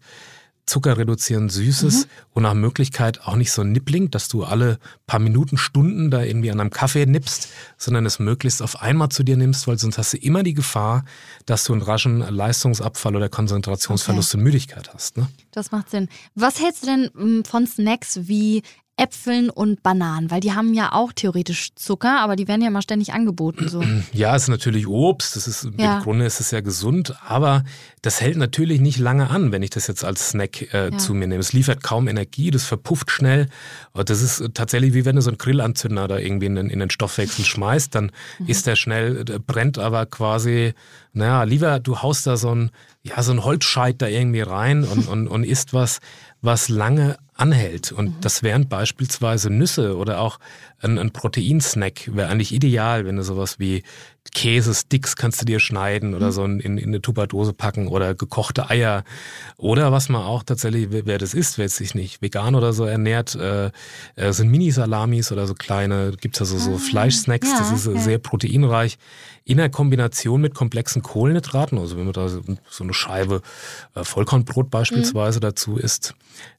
Zucker 0.68 0.98
reduzieren, 0.98 1.48
Süßes 1.48 2.04
mhm. 2.04 2.10
und 2.34 2.42
nach 2.44 2.54
Möglichkeit 2.54 3.22
auch 3.22 3.36
nicht 3.36 3.50
so 3.50 3.62
ein 3.62 3.72
Nippling, 3.72 4.10
dass 4.10 4.28
du 4.28 4.44
alle 4.44 4.78
paar 5.06 5.20
Minuten, 5.20 5.56
Stunden 5.56 6.10
da 6.10 6.22
irgendwie 6.22 6.50
an 6.50 6.60
einem 6.60 6.70
Kaffee 6.70 7.06
nippst, 7.06 7.48
sondern 7.76 8.06
es 8.06 8.18
möglichst 8.18 8.62
auf 8.62 8.80
einmal 8.80 9.08
zu 9.08 9.22
dir 9.22 9.36
nimmst, 9.36 9.66
weil 9.66 9.78
sonst 9.78 9.98
hast 9.98 10.12
du 10.12 10.18
immer 10.18 10.42
die 10.42 10.54
Gefahr, 10.54 11.04
dass 11.46 11.64
du 11.64 11.72
einen 11.72 11.82
raschen 11.82 12.20
Leistungsabfall 12.20 13.16
oder 13.16 13.28
Konzentrationsverlust 13.28 14.34
okay. 14.34 14.38
und 14.38 14.44
Müdigkeit 14.44 14.92
hast. 14.94 15.16
Ne? 15.16 15.28
Das 15.50 15.70
macht 15.70 15.90
Sinn. 15.90 16.08
Was 16.34 16.60
hältst 16.60 16.82
du 16.82 16.86
denn 16.86 17.10
hm, 17.14 17.44
von 17.44 17.66
Snacks 17.66 18.20
wie 18.22 18.62
Äpfeln 18.98 19.48
und 19.48 19.82
Bananen, 19.82 20.30
weil 20.30 20.40
die 20.40 20.52
haben 20.52 20.74
ja 20.74 20.92
auch 20.92 21.12
theoretisch 21.12 21.70
Zucker, 21.76 22.20
aber 22.20 22.36
die 22.36 22.48
werden 22.48 22.60
ja 22.60 22.68
immer 22.68 22.82
ständig 22.82 23.12
angeboten. 23.12 23.68
So. 23.68 23.82
Ja, 24.12 24.34
es 24.34 24.44
ist 24.44 24.48
natürlich 24.48 24.88
Obst, 24.88 25.36
das 25.36 25.46
ist, 25.46 25.68
ja. 25.76 25.98
im 25.98 26.02
Grunde 26.02 26.24
ist 26.24 26.40
es 26.40 26.50
ja 26.50 26.60
gesund, 26.60 27.14
aber 27.26 27.62
das 28.02 28.20
hält 28.20 28.36
natürlich 28.36 28.80
nicht 28.80 28.98
lange 28.98 29.30
an, 29.30 29.52
wenn 29.52 29.62
ich 29.62 29.70
das 29.70 29.86
jetzt 29.86 30.04
als 30.04 30.30
Snack 30.30 30.72
äh, 30.72 30.90
ja. 30.90 30.98
zu 30.98 31.14
mir 31.14 31.26
nehme. 31.28 31.40
Es 31.40 31.52
liefert 31.52 31.82
kaum 31.82 32.08
Energie, 32.08 32.50
das 32.50 32.64
verpufft 32.64 33.10
schnell. 33.10 33.48
Und 33.92 34.10
das 34.10 34.22
ist 34.22 34.42
tatsächlich 34.54 34.94
wie 34.94 35.04
wenn 35.04 35.16
du 35.16 35.22
so 35.22 35.30
einen 35.30 35.38
Grillanzünder 35.38 36.08
da 36.08 36.18
irgendwie 36.18 36.46
in 36.46 36.54
den, 36.54 36.70
in 36.70 36.78
den 36.78 36.90
Stoffwechsel 36.90 37.44
schmeißt, 37.44 37.94
dann 37.94 38.10
mhm. 38.38 38.46
ist 38.46 38.66
der 38.66 38.76
schnell, 38.76 39.24
der 39.24 39.38
brennt 39.38 39.78
aber 39.78 40.06
quasi, 40.06 40.74
naja, 41.12 41.44
lieber 41.44 41.80
du 41.80 42.02
haust 42.02 42.26
da 42.26 42.36
so 42.36 42.54
ein, 42.54 42.70
ja, 43.02 43.22
so 43.22 43.32
ein 43.32 43.44
Holzscheit 43.44 44.00
da 44.02 44.06
irgendwie 44.06 44.40
rein 44.40 44.84
und, 44.84 45.08
und, 45.08 45.28
und 45.28 45.44
isst 45.44 45.72
was, 45.72 46.00
was 46.40 46.68
lange 46.68 47.16
anhält. 47.38 47.92
Und 47.92 48.16
mhm. 48.16 48.20
das 48.20 48.42
wären 48.42 48.68
beispielsweise 48.68 49.50
Nüsse 49.50 49.96
oder 49.96 50.20
auch 50.20 50.38
ein, 50.80 50.98
ein 50.98 51.12
Proteinsnack 51.12 52.14
wäre 52.14 52.28
eigentlich 52.28 52.52
ideal, 52.52 53.06
wenn 53.06 53.16
du 53.16 53.22
sowas 53.22 53.58
wie 53.58 53.82
Käse-Sticks 54.34 55.16
kannst 55.16 55.40
du 55.40 55.44
dir 55.44 55.60
schneiden 55.60 56.14
oder 56.14 56.26
mhm. 56.26 56.32
so 56.32 56.44
in, 56.44 56.60
in 56.60 56.88
eine 56.88 57.00
Tupperdose 57.00 57.52
packen 57.52 57.88
oder 57.88 58.14
gekochte 58.14 58.70
Eier. 58.70 59.04
Oder 59.56 59.92
was 59.92 60.08
man 60.08 60.22
auch 60.22 60.42
tatsächlich, 60.42 60.88
wer 60.90 61.18
das 61.18 61.34
isst, 61.34 61.58
wer 61.58 61.68
sich 61.68 61.94
nicht 61.94 62.22
vegan 62.22 62.54
oder 62.54 62.72
so 62.72 62.84
ernährt, 62.84 63.34
äh, 63.34 63.70
äh, 64.16 64.32
sind 64.32 64.50
Mini-Salamis 64.50 65.32
oder 65.32 65.46
so 65.46 65.54
kleine, 65.54 66.12
gibt's 66.20 66.38
ja 66.38 66.46
so, 66.46 66.58
so 66.58 66.74
ah, 66.74 66.78
Fleischsnacks, 66.78 67.48
ja, 67.50 67.58
das 67.58 67.72
ist 67.72 67.86
ja. 67.86 68.00
sehr 68.00 68.18
proteinreich. 68.18 68.98
In 69.44 69.56
der 69.56 69.70
Kombination 69.70 70.42
mit 70.42 70.54
komplexen 70.54 71.02
Kohlenhydraten, 71.02 71.78
also 71.78 71.96
wenn 71.96 72.04
man 72.04 72.12
da 72.12 72.28
so, 72.28 72.42
eine 72.80 72.94
Scheibe 72.94 73.40
äh, 73.94 74.04
Vollkornbrot 74.04 74.70
beispielsweise 74.70 75.38
mhm. 75.38 75.42
dazu 75.42 75.76
isst, 75.76 76.14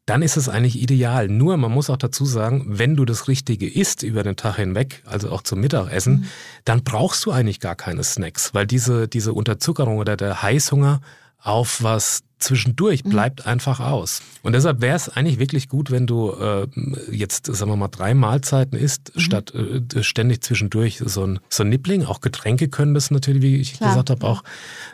dann 0.09 0.23
ist 0.23 0.37
es 0.37 0.49
eigentlich 0.49 0.81
ideal. 0.81 1.27
Nur 1.27 1.55
man 1.57 1.71
muss 1.71 1.91
auch 1.91 1.97
dazu 1.97 2.25
sagen, 2.25 2.65
wenn 2.65 2.95
du 2.95 3.05
das 3.05 3.27
Richtige 3.27 3.69
isst 3.69 4.01
über 4.01 4.23
den 4.23 4.35
Tag 4.35 4.55
hinweg, 4.55 5.03
also 5.05 5.29
auch 5.29 5.43
zum 5.43 5.59
Mittagessen, 5.59 6.13
mhm. 6.13 6.25
dann 6.65 6.83
brauchst 6.83 7.25
du 7.27 7.31
eigentlich 7.31 7.58
gar 7.59 7.75
keine 7.75 8.03
Snacks, 8.03 8.53
weil 8.53 8.67
diese, 8.67 9.07
diese 9.07 9.33
Unterzuckerung 9.33 9.97
oder 9.97 10.17
der 10.17 10.41
Heißhunger 10.41 11.01
auf 11.41 11.81
was 11.83 12.23
zwischendurch 12.39 13.03
mhm. 13.03 13.09
bleibt 13.09 13.45
mhm. 13.45 13.51
einfach 13.51 13.79
aus. 13.79 14.21
Und 14.41 14.53
deshalb 14.53 14.81
wäre 14.81 14.95
es 14.95 15.09
eigentlich 15.09 15.39
wirklich 15.39 15.67
gut, 15.67 15.91
wenn 15.91 16.07
du 16.07 16.31
äh, 16.31 16.67
jetzt, 17.11 17.45
sagen 17.45 17.71
wir 17.71 17.75
mal, 17.75 17.89
drei 17.89 18.13
Mahlzeiten 18.13 18.77
isst, 18.77 19.13
mhm. 19.15 19.19
statt 19.19 19.53
äh, 19.53 20.03
ständig 20.03 20.41
zwischendurch 20.41 21.01
so 21.05 21.25
ein, 21.25 21.39
so 21.49 21.63
ein 21.63 21.69
Nippling. 21.69 22.05
Auch 22.05 22.21
Getränke 22.21 22.69
können 22.69 22.93
das 22.93 23.11
natürlich, 23.11 23.41
wie 23.41 23.57
ich 23.57 23.73
Klar. 23.73 23.89
gesagt 23.89 24.09
habe, 24.09 24.25
auch, 24.25 24.43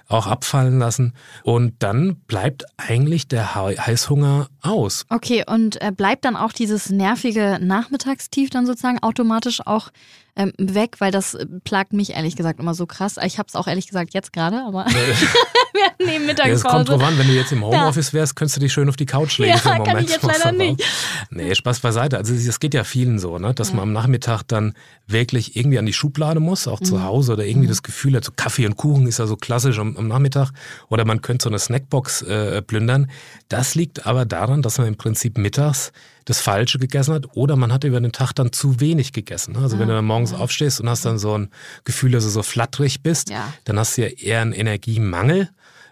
auch 0.07 0.27
abfallen 0.27 0.79
lassen. 0.79 1.13
Und 1.43 1.75
dann 1.79 2.15
bleibt 2.27 2.65
eigentlich 2.77 3.27
der 3.27 3.55
Heißhunger 3.55 4.49
aus. 4.61 5.05
Okay, 5.09 5.43
und 5.47 5.81
äh, 5.81 5.91
bleibt 5.91 6.25
dann 6.25 6.35
auch 6.35 6.51
dieses 6.51 6.89
nervige 6.89 7.59
Nachmittagstief 7.61 8.49
dann 8.49 8.65
sozusagen 8.65 9.01
automatisch 9.03 9.65
auch 9.65 9.91
ähm, 10.37 10.51
weg, 10.57 10.97
weil 10.99 11.11
das 11.11 11.33
äh, 11.33 11.45
plagt 11.63 11.93
mich 11.93 12.11
ehrlich 12.11 12.35
gesagt 12.35 12.59
immer 12.59 12.73
so 12.73 12.85
krass. 12.85 13.15
Ich 13.23 13.37
habe 13.37 13.47
es 13.47 13.55
auch 13.55 13.67
ehrlich 13.67 13.87
gesagt 13.87 14.13
jetzt 14.13 14.33
gerade, 14.33 14.63
aber 14.67 14.85
wir 14.85 16.05
nehmen 16.05 16.25
Mittagspause. 16.25 16.49
Ja, 16.49 16.55
es 16.55 16.63
kommt 16.63 16.89
drauf 16.89 17.03
an, 17.03 17.17
wenn 17.17 17.27
du 17.27 17.33
jetzt 17.33 17.53
im 17.53 17.63
Homeoffice 17.63 18.13
wärst, 18.13 18.35
könntest 18.35 18.57
du 18.57 18.61
dich 18.61 18.73
schön 18.73 18.89
auf 18.89 18.97
die 18.97 19.05
Couch 19.05 19.37
legen 19.37 19.53
ja, 19.53 19.57
für 19.57 19.71
einen 19.71 19.79
Moment. 19.79 19.95
kann 19.95 20.05
ich 20.05 20.11
jetzt 20.11 20.23
leider 20.23 20.51
nicht. 20.51 20.83
Nee, 21.29 21.55
Spaß 21.55 21.79
beiseite. 21.79 22.17
Also 22.17 22.33
es 22.33 22.59
geht 22.59 22.73
ja 22.73 22.83
vielen 22.83 23.17
so, 23.17 23.37
ne, 23.37 23.53
dass 23.53 23.69
ja. 23.69 23.75
man 23.75 23.83
am 23.83 23.93
Nachmittag 23.93 24.43
dann 24.43 24.73
wirklich 25.07 25.55
irgendwie 25.55 25.79
an 25.79 25.85
die 25.85 25.93
Schublade 25.93 26.41
muss, 26.41 26.67
auch 26.67 26.81
mhm. 26.81 26.85
zu 26.85 27.03
Hause 27.03 27.33
oder 27.33 27.45
irgendwie 27.45 27.67
mhm. 27.67 27.71
das 27.71 27.83
Gefühl 27.83 28.15
hat, 28.15 28.25
so 28.25 28.33
Kaffee 28.35 28.65
und 28.65 28.75
Kuchen 28.75 29.07
ist 29.07 29.19
ja 29.19 29.27
so 29.27 29.37
klassisch 29.37 29.79
am, 29.79 29.95
am 29.95 30.07
Nachmittag 30.09 30.51
oder 30.89 31.05
man 31.05 31.21
könnte 31.21 31.43
so 31.43 31.49
eine 31.49 31.59
Snackbox 31.59 32.23
äh, 32.23 32.61
plündern. 32.61 33.09
Das 33.47 33.75
liegt 33.75 34.05
aber 34.05 34.25
daran, 34.25 34.61
dass 34.61 34.79
man 34.79 34.87
im 34.87 34.97
Prinzip 34.97 35.37
mittags 35.37 35.93
das 36.25 36.41
Falsche 36.41 36.79
gegessen 36.79 37.13
hat 37.13 37.35
oder 37.35 37.55
man 37.55 37.71
hat 37.71 37.83
über 37.83 38.01
den 38.01 38.11
Tag 38.11 38.33
dann 38.33 38.51
zu 38.51 38.79
wenig 38.79 39.13
gegessen. 39.13 39.55
Also 39.55 39.77
ah, 39.77 39.79
wenn 39.79 39.87
du 39.87 39.93
dann 39.93 40.05
morgens 40.05 40.33
aufstehst 40.33 40.81
und 40.81 40.89
hast 40.89 41.05
dann 41.05 41.17
so 41.17 41.37
ein 41.37 41.49
Gefühl, 41.83 42.11
dass 42.11 42.23
du 42.23 42.29
so 42.29 42.43
flatterig 42.43 43.03
bist, 43.03 43.29
ja. 43.29 43.53
dann 43.63 43.79
hast 43.79 43.97
du 43.97 44.01
ja 44.01 44.07
eher 44.07 44.41
einen 44.41 44.53
Energiemangel. 44.53 45.49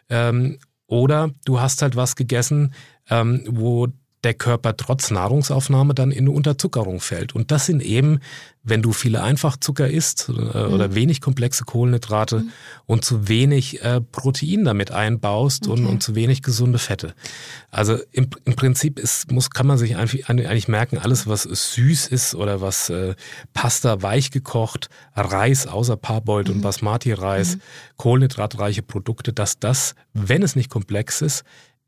Ähm, 0.09 0.59
oder 0.87 1.31
du 1.45 1.59
hast 1.59 1.81
halt 1.81 1.95
was 1.95 2.15
gegessen, 2.15 2.73
ähm, 3.09 3.43
wo 3.47 3.87
der 4.23 4.33
Körper 4.33 4.77
trotz 4.77 5.11
Nahrungsaufnahme 5.11 5.93
dann 5.93 6.11
in 6.11 6.25
eine 6.25 6.31
Unterzuckerung 6.31 7.01
fällt. 7.01 7.35
Und 7.35 7.51
das 7.51 7.65
sind 7.65 7.81
eben, 7.81 8.19
wenn 8.63 8.81
du 8.81 8.93
viele 8.93 9.21
Einfachzucker 9.21 9.89
isst 9.89 10.29
äh, 10.29 10.31
mhm. 10.31 10.73
oder 10.73 10.95
wenig 10.95 11.19
komplexe 11.19 11.65
Kohlenhydrate 11.65 12.39
mhm. 12.39 12.51
und 12.85 13.03
zu 13.03 13.27
wenig 13.27 13.83
äh, 13.83 13.99
Protein 13.99 14.63
damit 14.63 14.91
einbaust 14.91 15.67
okay. 15.67 15.81
und, 15.81 15.87
und, 15.87 16.03
zu 16.03 16.15
wenig 16.15 16.41
gesunde 16.41 16.79
Fette. 16.79 17.13
Also 17.69 17.97
im, 18.11 18.29
im 18.45 18.55
Prinzip 18.55 18.97
ist, 18.97 19.31
muss, 19.31 19.49
kann 19.49 19.67
man 19.67 19.77
sich 19.77 19.97
eigentlich, 19.97 20.29
eigentlich 20.29 20.69
merken, 20.69 20.97
alles 20.97 21.27
was 21.27 21.43
süß 21.43 22.07
ist 22.07 22.35
oder 22.35 22.61
was 22.61 22.89
äh, 22.89 23.15
Pasta 23.53 24.01
weich 24.01 24.31
gekocht, 24.31 24.89
Reis 25.15 25.67
außer 25.67 25.97
Parboiled 25.97 26.47
mhm. 26.47 26.55
und 26.55 26.61
Basmati-Reis, 26.61 27.57
mhm. 27.57 27.61
kohlenhydratreiche 27.97 28.83
Produkte, 28.83 29.33
dass 29.33 29.59
das, 29.59 29.95
wenn 30.13 30.43
es 30.43 30.55
nicht 30.55 30.69
komplex 30.69 31.21
ist, 31.21 31.43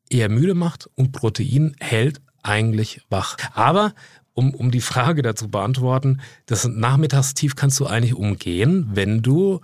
eher 0.10 0.30
müde 0.30 0.54
macht 0.54 0.90
und 0.96 1.14
Protein 1.14 1.76
hält 1.80 2.22
eigentlich 2.46 3.02
wach. 3.10 3.38
Aber 3.54 3.94
um, 4.34 4.54
um 4.54 4.72
die 4.72 4.82
Frage 4.82 5.22
dazu 5.22 5.50
beantworten, 5.50 6.22
das 6.46 6.66
Nachmittagstief 6.66 7.56
kannst 7.56 7.80
du 7.80 7.88
eigentlich 7.88 8.16
umgehen, 8.16 8.90
wenn 8.94 9.22
du 9.22 9.62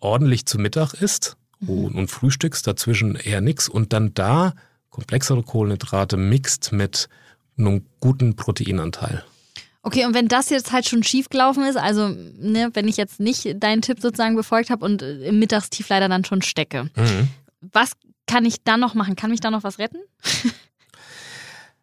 ordentlich 0.00 0.46
zu 0.46 0.58
Mittag 0.58 0.94
isst 0.94 1.36
mhm. 1.60 1.68
und, 1.68 1.94
und 1.94 2.10
frühstückst, 2.10 2.66
dazwischen 2.66 3.16
eher 3.16 3.40
nichts 3.40 3.68
und 3.68 3.92
dann 3.92 4.14
da 4.14 4.54
komplexere 4.90 5.42
Kohlenhydrate 5.42 6.16
mixt 6.16 6.72
mit 6.72 7.08
einem 7.58 7.84
guten 8.00 8.36
Proteinanteil. 8.36 9.24
Okay, 9.82 10.04
und 10.04 10.14
wenn 10.14 10.28
das 10.28 10.50
jetzt 10.50 10.72
halt 10.72 10.88
schon 10.88 11.02
schief 11.02 11.28
gelaufen 11.28 11.64
ist, 11.64 11.76
also 11.76 12.08
ne, 12.08 12.70
wenn 12.74 12.88
ich 12.88 12.96
jetzt 12.96 13.20
nicht 13.20 13.62
deinen 13.62 13.82
Tipp 13.82 14.00
sozusagen 14.00 14.36
befolgt 14.36 14.70
habe 14.70 14.84
und 14.84 15.02
im 15.02 15.38
Mittagstief 15.38 15.88
leider 15.88 16.08
dann 16.08 16.24
schon 16.24 16.42
stecke, 16.42 16.90
mhm. 16.96 17.28
was 17.60 17.92
kann 18.26 18.44
ich 18.44 18.62
dann 18.62 18.80
noch 18.80 18.94
machen? 18.94 19.16
Kann 19.16 19.30
mich 19.30 19.40
da 19.40 19.50
noch 19.50 19.64
was 19.64 19.78
retten? 19.78 19.98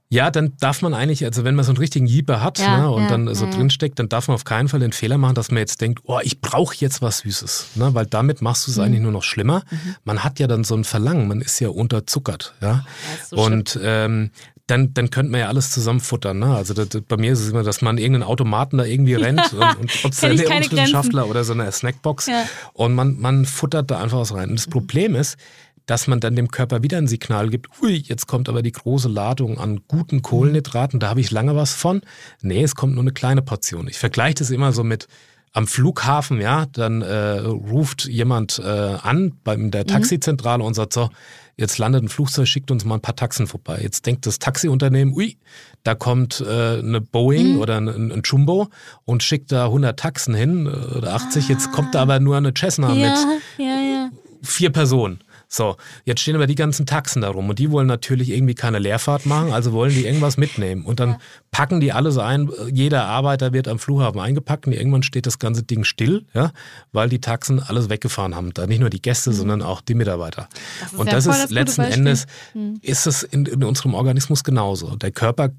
Ja, 0.09 0.29
dann 0.29 0.53
darf 0.59 0.81
man 0.81 0.93
eigentlich, 0.93 1.25
also 1.25 1.43
wenn 1.43 1.55
man 1.55 1.65
so 1.65 1.71
einen 1.71 1.79
richtigen 1.79 2.05
Jeeper 2.05 2.41
hat 2.41 2.59
ja, 2.59 2.77
ne, 2.77 2.91
und 2.91 3.03
ja, 3.03 3.09
dann 3.09 3.33
so 3.33 3.45
ja, 3.45 3.51
drinsteckt, 3.51 3.97
dann 3.97 4.07
darf 4.07 4.27
man 4.27 4.35
auf 4.35 4.43
keinen 4.43 4.67
Fall 4.67 4.79
den 4.79 4.91
Fehler 4.91 5.17
machen, 5.17 5.33
dass 5.33 5.49
man 5.49 5.57
jetzt 5.57 5.81
denkt, 5.81 6.01
oh, 6.05 6.19
ich 6.21 6.41
brauche 6.41 6.75
jetzt 6.77 7.01
was 7.01 7.19
Süßes. 7.19 7.69
Ne, 7.75 7.93
weil 7.95 8.05
damit 8.05 8.41
machst 8.41 8.67
du 8.67 8.71
es 8.71 8.77
mhm. 8.77 8.83
eigentlich 8.83 9.01
nur 9.01 9.11
noch 9.11 9.23
schlimmer. 9.23 9.63
Mhm. 9.69 9.95
Man 10.03 10.23
hat 10.23 10.39
ja 10.39 10.47
dann 10.47 10.63
so 10.63 10.75
ein 10.75 10.83
Verlangen, 10.83 11.27
man 11.27 11.41
ist 11.41 11.59
ja 11.59 11.69
unterzuckert. 11.69 12.53
Ja? 12.61 12.85
So 13.29 13.37
und 13.37 13.79
ähm, 13.81 14.29
dann, 14.67 14.93
dann 14.93 15.09
könnte 15.09 15.31
man 15.31 15.41
ja 15.41 15.47
alles 15.47 15.71
zusammenfuttern. 15.71 16.39
Ne? 16.39 16.55
Also 16.55 16.73
das, 16.73 16.89
das, 16.89 17.01
bei 17.01 17.17
mir 17.17 17.33
ist 17.33 17.39
es 17.39 17.49
immer, 17.49 17.63
dass 17.63 17.81
man 17.81 17.97
irgendeinen 17.97 18.23
Automaten 18.23 18.77
da 18.77 18.85
irgendwie 18.85 19.13
rennt 19.15 19.53
und, 19.53 19.77
und 19.77 19.91
trotz 20.01 20.21
der 20.21 20.31
Ernährungswissenschaftler 20.31 21.27
oder 21.27 21.43
so 21.43 21.53
eine 21.53 21.71
Snackbox 21.71 22.29
und 22.73 22.93
man, 22.93 23.19
man 23.19 23.45
futtert 23.45 23.91
da 23.91 23.99
einfach 23.99 24.19
was 24.19 24.33
rein. 24.33 24.49
Und 24.49 24.59
das 24.59 24.67
mhm. 24.67 24.71
Problem 24.71 25.15
ist, 25.15 25.37
dass 25.85 26.07
man 26.07 26.19
dann 26.19 26.35
dem 26.35 26.49
Körper 26.49 26.83
wieder 26.83 26.97
ein 26.97 27.07
Signal 27.07 27.49
gibt, 27.49 27.67
ui, 27.81 27.95
jetzt 27.95 28.27
kommt 28.27 28.49
aber 28.49 28.61
die 28.61 28.71
große 28.71 29.09
Ladung 29.09 29.59
an 29.59 29.81
guten 29.87 30.21
Kohlenhydraten, 30.21 30.99
da 30.99 31.09
habe 31.09 31.19
ich 31.19 31.31
lange 31.31 31.55
was 31.55 31.73
von. 31.73 32.01
Nee, 32.41 32.63
es 32.63 32.75
kommt 32.75 32.93
nur 32.93 33.03
eine 33.03 33.13
kleine 33.13 33.41
Portion. 33.41 33.87
Ich 33.87 33.97
vergleiche 33.97 34.35
das 34.35 34.49
immer 34.49 34.71
so 34.71 34.83
mit 34.83 35.07
am 35.55 35.67
Flughafen, 35.67 36.41
ja, 36.41 36.65
dann 36.65 37.01
äh, 37.01 37.39
ruft 37.39 38.05
jemand 38.05 38.59
äh, 38.59 38.67
an 38.67 39.37
bei 39.45 39.55
der 39.55 39.83
mhm. 39.83 39.87
Taxizentrale 39.87 40.61
und 40.61 40.73
sagt 40.73 40.91
so, 40.91 41.09
jetzt 41.55 41.77
landet 41.77 42.03
ein 42.03 42.09
Flugzeug, 42.09 42.45
schickt 42.45 42.71
uns 42.71 42.83
mal 42.83 42.95
ein 42.95 43.01
paar 43.01 43.15
Taxen 43.15 43.47
vorbei. 43.47 43.79
Jetzt 43.81 44.05
denkt 44.05 44.25
das 44.25 44.39
Taxiunternehmen, 44.39 45.13
ui, 45.13 45.37
da 45.83 45.95
kommt 45.95 46.41
äh, 46.41 46.79
eine 46.79 46.99
Boeing 46.99 47.53
mhm. 47.53 47.59
oder 47.59 47.77
ein, 47.77 47.87
ein, 47.87 48.21
Jumbo 48.25 48.67
und 49.05 49.23
schickt 49.23 49.53
da 49.53 49.67
100 49.67 49.97
Taxen 49.97 50.35
hin 50.35 50.67
oder 50.67 51.13
80. 51.13 51.45
Ah. 51.45 51.47
Jetzt 51.53 51.71
kommt 51.71 51.95
da 51.95 52.01
aber 52.01 52.19
nur 52.19 52.35
eine 52.35 52.53
Cessna 52.53 52.93
ja, 52.93 53.09
mit 53.09 53.41
ja, 53.57 53.65
ja. 53.65 54.09
vier 54.41 54.71
Personen. 54.71 55.19
So, 55.47 55.77
jetzt 56.03 56.21
stehen 56.21 56.35
aber 56.35 56.47
die 56.47 56.55
ganzen 56.55 56.85
Taxen 56.85 57.21
da 57.21 57.29
rum 57.29 57.49
und 57.49 57.59
die 57.59 57.71
wollen 57.71 57.87
natürlich 57.87 58.29
irgendwie 58.29 58.55
keine 58.55 58.79
Leerfahrt 58.79 59.25
machen, 59.25 59.51
also 59.51 59.71
wollen 59.71 59.93
die 59.93 60.05
irgendwas 60.05 60.37
mitnehmen. 60.37 60.85
Und 60.85 60.99
dann 60.99 61.11
ja. 61.11 61.17
packen 61.51 61.79
die 61.79 61.91
alles 61.91 62.17
ein, 62.17 62.49
jeder 62.71 63.05
Arbeiter 63.05 63.53
wird 63.53 63.67
am 63.67 63.79
Flughafen 63.79 64.19
eingepackt 64.19 64.67
und 64.67 64.73
irgendwann 64.73 65.03
steht 65.03 65.25
das 65.25 65.39
ganze 65.39 65.63
Ding 65.63 65.83
still, 65.83 66.25
ja, 66.33 66.51
weil 66.91 67.09
die 67.09 67.19
Taxen 67.19 67.59
alles 67.59 67.89
weggefahren 67.89 68.35
haben. 68.35 68.53
Da 68.53 68.67
nicht 68.67 68.79
nur 68.79 68.89
die 68.89 69.01
Gäste, 69.01 69.31
mhm. 69.31 69.35
sondern 69.35 69.61
auch 69.61 69.81
die 69.81 69.95
Mitarbeiter. 69.95 70.47
Das 70.81 70.93
und 70.93 71.11
das 71.11 71.25
ist 71.25 71.51
letzten 71.51 71.81
Endes, 71.81 72.25
mhm. 72.53 72.79
ist 72.81 73.07
es 73.07 73.23
in, 73.23 73.45
in 73.45 73.63
unserem 73.63 73.93
Organismus 73.93 74.43
genauso. 74.43 74.95
Der 74.95 75.11
Körper 75.11 75.51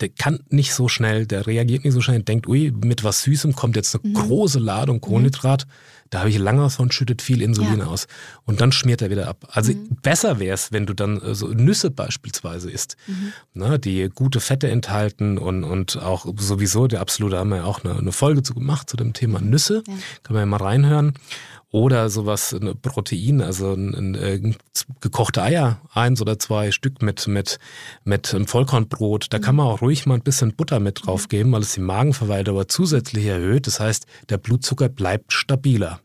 der 0.00 0.08
kann 0.08 0.40
nicht 0.48 0.74
so 0.74 0.88
schnell, 0.88 1.26
der 1.26 1.46
reagiert 1.46 1.84
nicht 1.84 1.94
so 1.94 2.00
schnell, 2.00 2.22
denkt, 2.22 2.46
ui, 2.46 2.72
mit 2.84 3.04
was 3.04 3.22
Süßem 3.22 3.54
kommt 3.54 3.76
jetzt 3.76 3.94
eine 3.94 4.08
mhm. 4.08 4.14
große 4.14 4.58
Ladung 4.58 5.00
Kohlenhydrat. 5.00 5.66
Mhm. 5.66 5.70
Da 6.12 6.18
habe 6.18 6.28
ich 6.28 6.36
lange 6.36 6.60
was 6.60 6.76
von, 6.76 6.92
schüttet 6.92 7.22
viel 7.22 7.40
Insulin 7.40 7.78
ja. 7.78 7.86
aus. 7.86 8.06
Und 8.44 8.60
dann 8.60 8.70
schmiert 8.70 9.00
er 9.00 9.08
wieder 9.08 9.28
ab. 9.28 9.48
Also 9.50 9.72
mhm. 9.72 9.96
besser 10.02 10.38
wäre 10.38 10.52
es, 10.52 10.70
wenn 10.70 10.84
du 10.84 10.92
dann 10.92 11.22
äh, 11.22 11.34
so 11.34 11.48
Nüsse 11.48 11.90
beispielsweise 11.90 12.70
isst, 12.70 12.98
mhm. 13.06 13.32
ne, 13.54 13.78
die 13.78 14.10
gute 14.14 14.40
Fette 14.40 14.68
enthalten 14.68 15.38
und, 15.38 15.64
und 15.64 15.96
auch 16.02 16.26
sowieso, 16.36 16.86
der 16.86 17.00
absolute, 17.00 17.38
haben 17.38 17.48
wir 17.48 17.56
ja 17.58 17.64
auch 17.64 17.82
eine, 17.82 17.96
eine 17.98 18.12
Folge 18.12 18.42
zu 18.42 18.52
gemacht 18.52 18.90
zu 18.90 18.98
dem 18.98 19.14
Thema 19.14 19.40
Nüsse. 19.40 19.82
Ja. 19.88 19.94
Kann 20.22 20.34
man 20.34 20.42
ja 20.42 20.46
mal 20.46 20.58
reinhören. 20.58 21.14
Oder 21.72 22.10
sowas, 22.10 22.52
ein 22.52 22.78
Protein, 22.82 23.40
also 23.40 23.72
ein, 23.72 23.94
ein, 23.94 24.14
äh, 24.14 24.52
gekochte 25.00 25.42
Eier, 25.42 25.80
eins 25.94 26.20
oder 26.20 26.38
zwei 26.38 26.70
Stück 26.70 27.00
mit, 27.00 27.26
mit, 27.26 27.58
mit 28.04 28.34
einem 28.34 28.46
Vollkornbrot. 28.46 29.28
Da 29.30 29.38
kann 29.38 29.56
man 29.56 29.68
auch 29.68 29.80
ruhig 29.80 30.04
mal 30.04 30.16
ein 30.16 30.22
bisschen 30.22 30.54
Butter 30.54 30.80
mit 30.80 31.06
drauf 31.06 31.28
geben, 31.28 31.50
weil 31.52 31.62
es 31.62 31.72
die 31.72 31.80
Magenverwaltung 31.80 32.56
aber 32.56 32.68
zusätzlich 32.68 33.24
erhöht. 33.24 33.66
Das 33.66 33.80
heißt, 33.80 34.04
der 34.28 34.36
Blutzucker 34.36 34.90
bleibt 34.90 35.32
stabiler. 35.32 35.98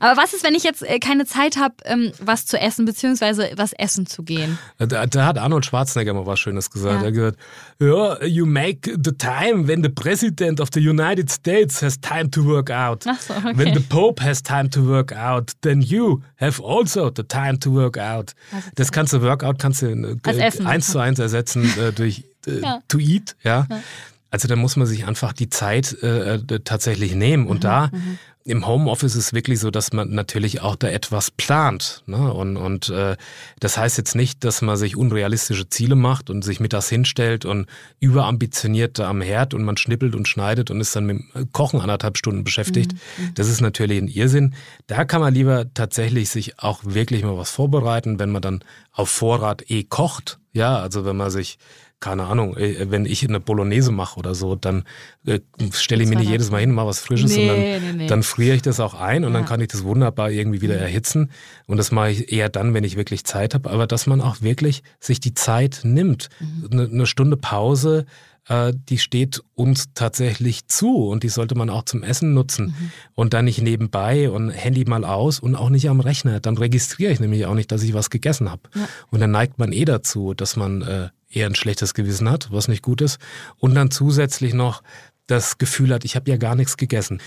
Aber 0.00 0.20
was 0.20 0.32
ist, 0.32 0.44
wenn 0.44 0.54
ich 0.54 0.62
jetzt 0.62 0.82
äh, 0.82 0.98
keine 0.98 1.26
Zeit 1.26 1.56
habe, 1.56 1.74
ähm, 1.84 2.12
was 2.20 2.46
zu 2.46 2.58
essen, 2.58 2.84
beziehungsweise 2.84 3.50
was 3.56 3.72
essen 3.72 4.06
zu 4.06 4.22
gehen? 4.22 4.58
Da, 4.78 5.06
da, 5.06 5.26
hat 5.26 5.38
Arnold 5.38 5.66
Schwarzenegger 5.66 6.14
mal 6.14 6.26
was 6.26 6.40
Schönes 6.40 6.70
gesagt. 6.70 6.96
Ja. 6.96 7.00
Er 7.00 7.06
hat 7.06 7.14
gesagt, 7.14 7.38
ja, 7.80 8.24
you 8.24 8.46
make 8.46 8.90
the 9.02 9.12
time 9.12 9.66
when 9.66 9.82
the 9.82 9.88
president 9.88 10.60
of 10.60 10.68
the 10.72 10.80
United 10.80 11.30
States 11.30 11.82
has 11.82 12.00
time 12.00 12.30
to 12.30 12.44
work 12.44 12.70
out. 12.70 13.04
Ach 13.06 13.20
so, 13.20 13.34
okay. 13.34 13.56
When 13.56 13.74
the 13.74 13.80
Pope 13.80 14.22
has 14.22 14.42
time 14.42 14.70
to 14.70 14.86
work 14.86 15.12
out, 15.12 15.52
then 15.62 15.82
you 15.82 16.22
have 16.36 16.62
also 16.62 17.10
the 17.14 17.24
time 17.24 17.58
to 17.60 17.72
work 17.72 17.98
out. 17.98 18.34
Also 18.52 18.70
das 18.74 18.92
kannst 18.92 19.12
du 19.12 19.20
Workout 19.20 19.58
kannst 19.58 19.82
du 19.82 19.86
äh, 19.86 20.64
eins 20.64 20.90
zu 20.90 20.98
eins 20.98 21.18
ersetzen 21.18 21.64
äh, 21.78 21.92
durch 21.92 22.24
äh, 22.46 22.60
ja. 22.62 22.80
to 22.88 22.98
eat, 22.98 23.36
ja. 23.42 23.66
ja. 23.68 23.82
Also 24.30 24.46
da 24.46 24.56
muss 24.56 24.76
man 24.76 24.86
sich 24.86 25.06
einfach 25.06 25.32
die 25.32 25.50
Zeit 25.50 25.92
äh, 26.02 26.38
tatsächlich 26.64 27.14
nehmen. 27.14 27.46
Und 27.46 27.58
mhm, 27.58 27.60
da 27.60 27.86
mhm. 27.88 28.18
im 28.44 28.66
Homeoffice 28.66 29.16
ist 29.16 29.26
es 29.26 29.32
wirklich 29.32 29.58
so, 29.58 29.72
dass 29.72 29.92
man 29.92 30.10
natürlich 30.10 30.60
auch 30.60 30.76
da 30.76 30.88
etwas 30.88 31.32
plant. 31.32 32.04
Ne? 32.06 32.32
Und, 32.32 32.56
und 32.56 32.90
äh, 32.90 33.16
das 33.58 33.76
heißt 33.76 33.98
jetzt 33.98 34.14
nicht, 34.14 34.44
dass 34.44 34.62
man 34.62 34.76
sich 34.76 34.96
unrealistische 34.96 35.68
Ziele 35.68 35.96
macht 35.96 36.30
und 36.30 36.42
sich 36.42 36.60
mit 36.60 36.72
das 36.72 36.88
hinstellt 36.88 37.44
und 37.44 37.66
überambitioniert 37.98 39.00
da 39.00 39.08
am 39.08 39.20
Herd 39.20 39.52
und 39.52 39.64
man 39.64 39.76
schnippelt 39.76 40.14
und 40.14 40.28
schneidet 40.28 40.70
und 40.70 40.80
ist 40.80 40.94
dann 40.94 41.06
mit 41.06 41.22
dem 41.34 41.52
Kochen 41.52 41.80
anderthalb 41.80 42.16
Stunden 42.16 42.44
beschäftigt. 42.44 42.92
Mhm, 42.92 43.24
mhm. 43.24 43.34
Das 43.34 43.48
ist 43.48 43.60
natürlich 43.60 44.00
ein 44.00 44.08
Irrsinn. 44.08 44.54
Da 44.86 45.04
kann 45.04 45.20
man 45.20 45.34
lieber 45.34 45.74
tatsächlich 45.74 46.30
sich 46.30 46.60
auch 46.60 46.82
wirklich 46.84 47.24
mal 47.24 47.36
was 47.36 47.50
vorbereiten, 47.50 48.20
wenn 48.20 48.30
man 48.30 48.42
dann 48.42 48.64
auf 48.92 49.10
Vorrat 49.10 49.68
eh 49.70 49.82
kocht. 49.82 50.38
Ja, 50.52 50.78
also 50.78 51.04
wenn 51.04 51.16
man 51.16 51.30
sich 51.30 51.58
keine 52.00 52.24
Ahnung, 52.24 52.56
äh, 52.56 52.90
wenn 52.90 53.04
ich 53.04 53.26
eine 53.26 53.40
Bolognese 53.40 53.92
mache 53.92 54.18
oder 54.18 54.34
so, 54.34 54.56
dann 54.56 54.84
äh, 55.26 55.40
stelle 55.72 56.02
ich 56.02 56.08
mir 56.08 56.16
nicht 56.16 56.30
jedes 56.30 56.50
Mal 56.50 56.60
hin, 56.60 56.72
mache 56.72 56.86
was 56.86 57.00
Frisches, 57.00 57.30
nee, 57.30 57.46
sondern 57.46 57.58
nee, 57.58 57.92
nee. 57.92 58.06
dann 58.06 58.22
friere 58.22 58.56
ich 58.56 58.62
das 58.62 58.80
auch 58.80 58.94
ein 58.94 59.24
und 59.24 59.32
ja. 59.32 59.38
dann 59.38 59.46
kann 59.46 59.60
ich 59.60 59.68
das 59.68 59.84
wunderbar 59.84 60.30
irgendwie 60.30 60.62
wieder 60.62 60.76
mhm. 60.76 60.82
erhitzen. 60.82 61.30
Und 61.66 61.76
das 61.76 61.92
mache 61.92 62.10
ich 62.10 62.32
eher 62.32 62.48
dann, 62.48 62.74
wenn 62.74 62.84
ich 62.84 62.96
wirklich 62.96 63.24
Zeit 63.24 63.54
habe. 63.54 63.70
Aber 63.70 63.86
dass 63.86 64.06
man 64.06 64.20
auch 64.20 64.40
wirklich 64.40 64.82
sich 64.98 65.20
die 65.20 65.34
Zeit 65.34 65.80
nimmt. 65.84 66.30
Mhm. 66.40 66.68
Eine, 66.72 66.84
eine 66.84 67.06
Stunde 67.06 67.36
Pause, 67.36 68.06
äh, 68.48 68.72
die 68.88 68.98
steht 68.98 69.42
uns 69.54 69.92
tatsächlich 69.94 70.66
zu 70.68 71.08
und 71.08 71.22
die 71.22 71.28
sollte 71.28 71.54
man 71.54 71.68
auch 71.68 71.84
zum 71.84 72.02
Essen 72.02 72.32
nutzen 72.32 72.66
mhm. 72.66 72.90
und 73.14 73.34
dann 73.34 73.44
nicht 73.44 73.60
nebenbei 73.60 74.30
und 74.30 74.50
Handy 74.50 74.84
mal 74.86 75.04
aus 75.04 75.38
und 75.38 75.54
auch 75.54 75.68
nicht 75.68 75.88
am 75.90 76.00
Rechner. 76.00 76.40
Dann 76.40 76.56
registriere 76.56 77.12
ich 77.12 77.20
nämlich 77.20 77.44
auch 77.44 77.54
nicht, 77.54 77.70
dass 77.70 77.82
ich 77.82 77.92
was 77.92 78.08
gegessen 78.08 78.50
habe. 78.50 78.62
Ja. 78.74 78.88
Und 79.10 79.20
dann 79.20 79.30
neigt 79.30 79.58
man 79.58 79.72
eh 79.72 79.84
dazu, 79.84 80.32
dass 80.32 80.56
man 80.56 80.82
äh, 80.82 81.08
eher 81.30 81.46
ein 81.46 81.54
schlechtes 81.54 81.94
Gewissen 81.94 82.28
hat, 82.28 82.48
was 82.50 82.68
nicht 82.68 82.82
gut 82.82 83.00
ist. 83.00 83.18
Und 83.56 83.74
dann 83.74 83.90
zusätzlich 83.90 84.52
noch 84.52 84.82
das 85.26 85.58
Gefühl 85.58 85.94
hat, 85.94 86.04
ich 86.04 86.16
habe 86.16 86.30
ja 86.30 86.36
gar 86.36 86.56
nichts 86.56 86.76
gegessen. 86.76 87.20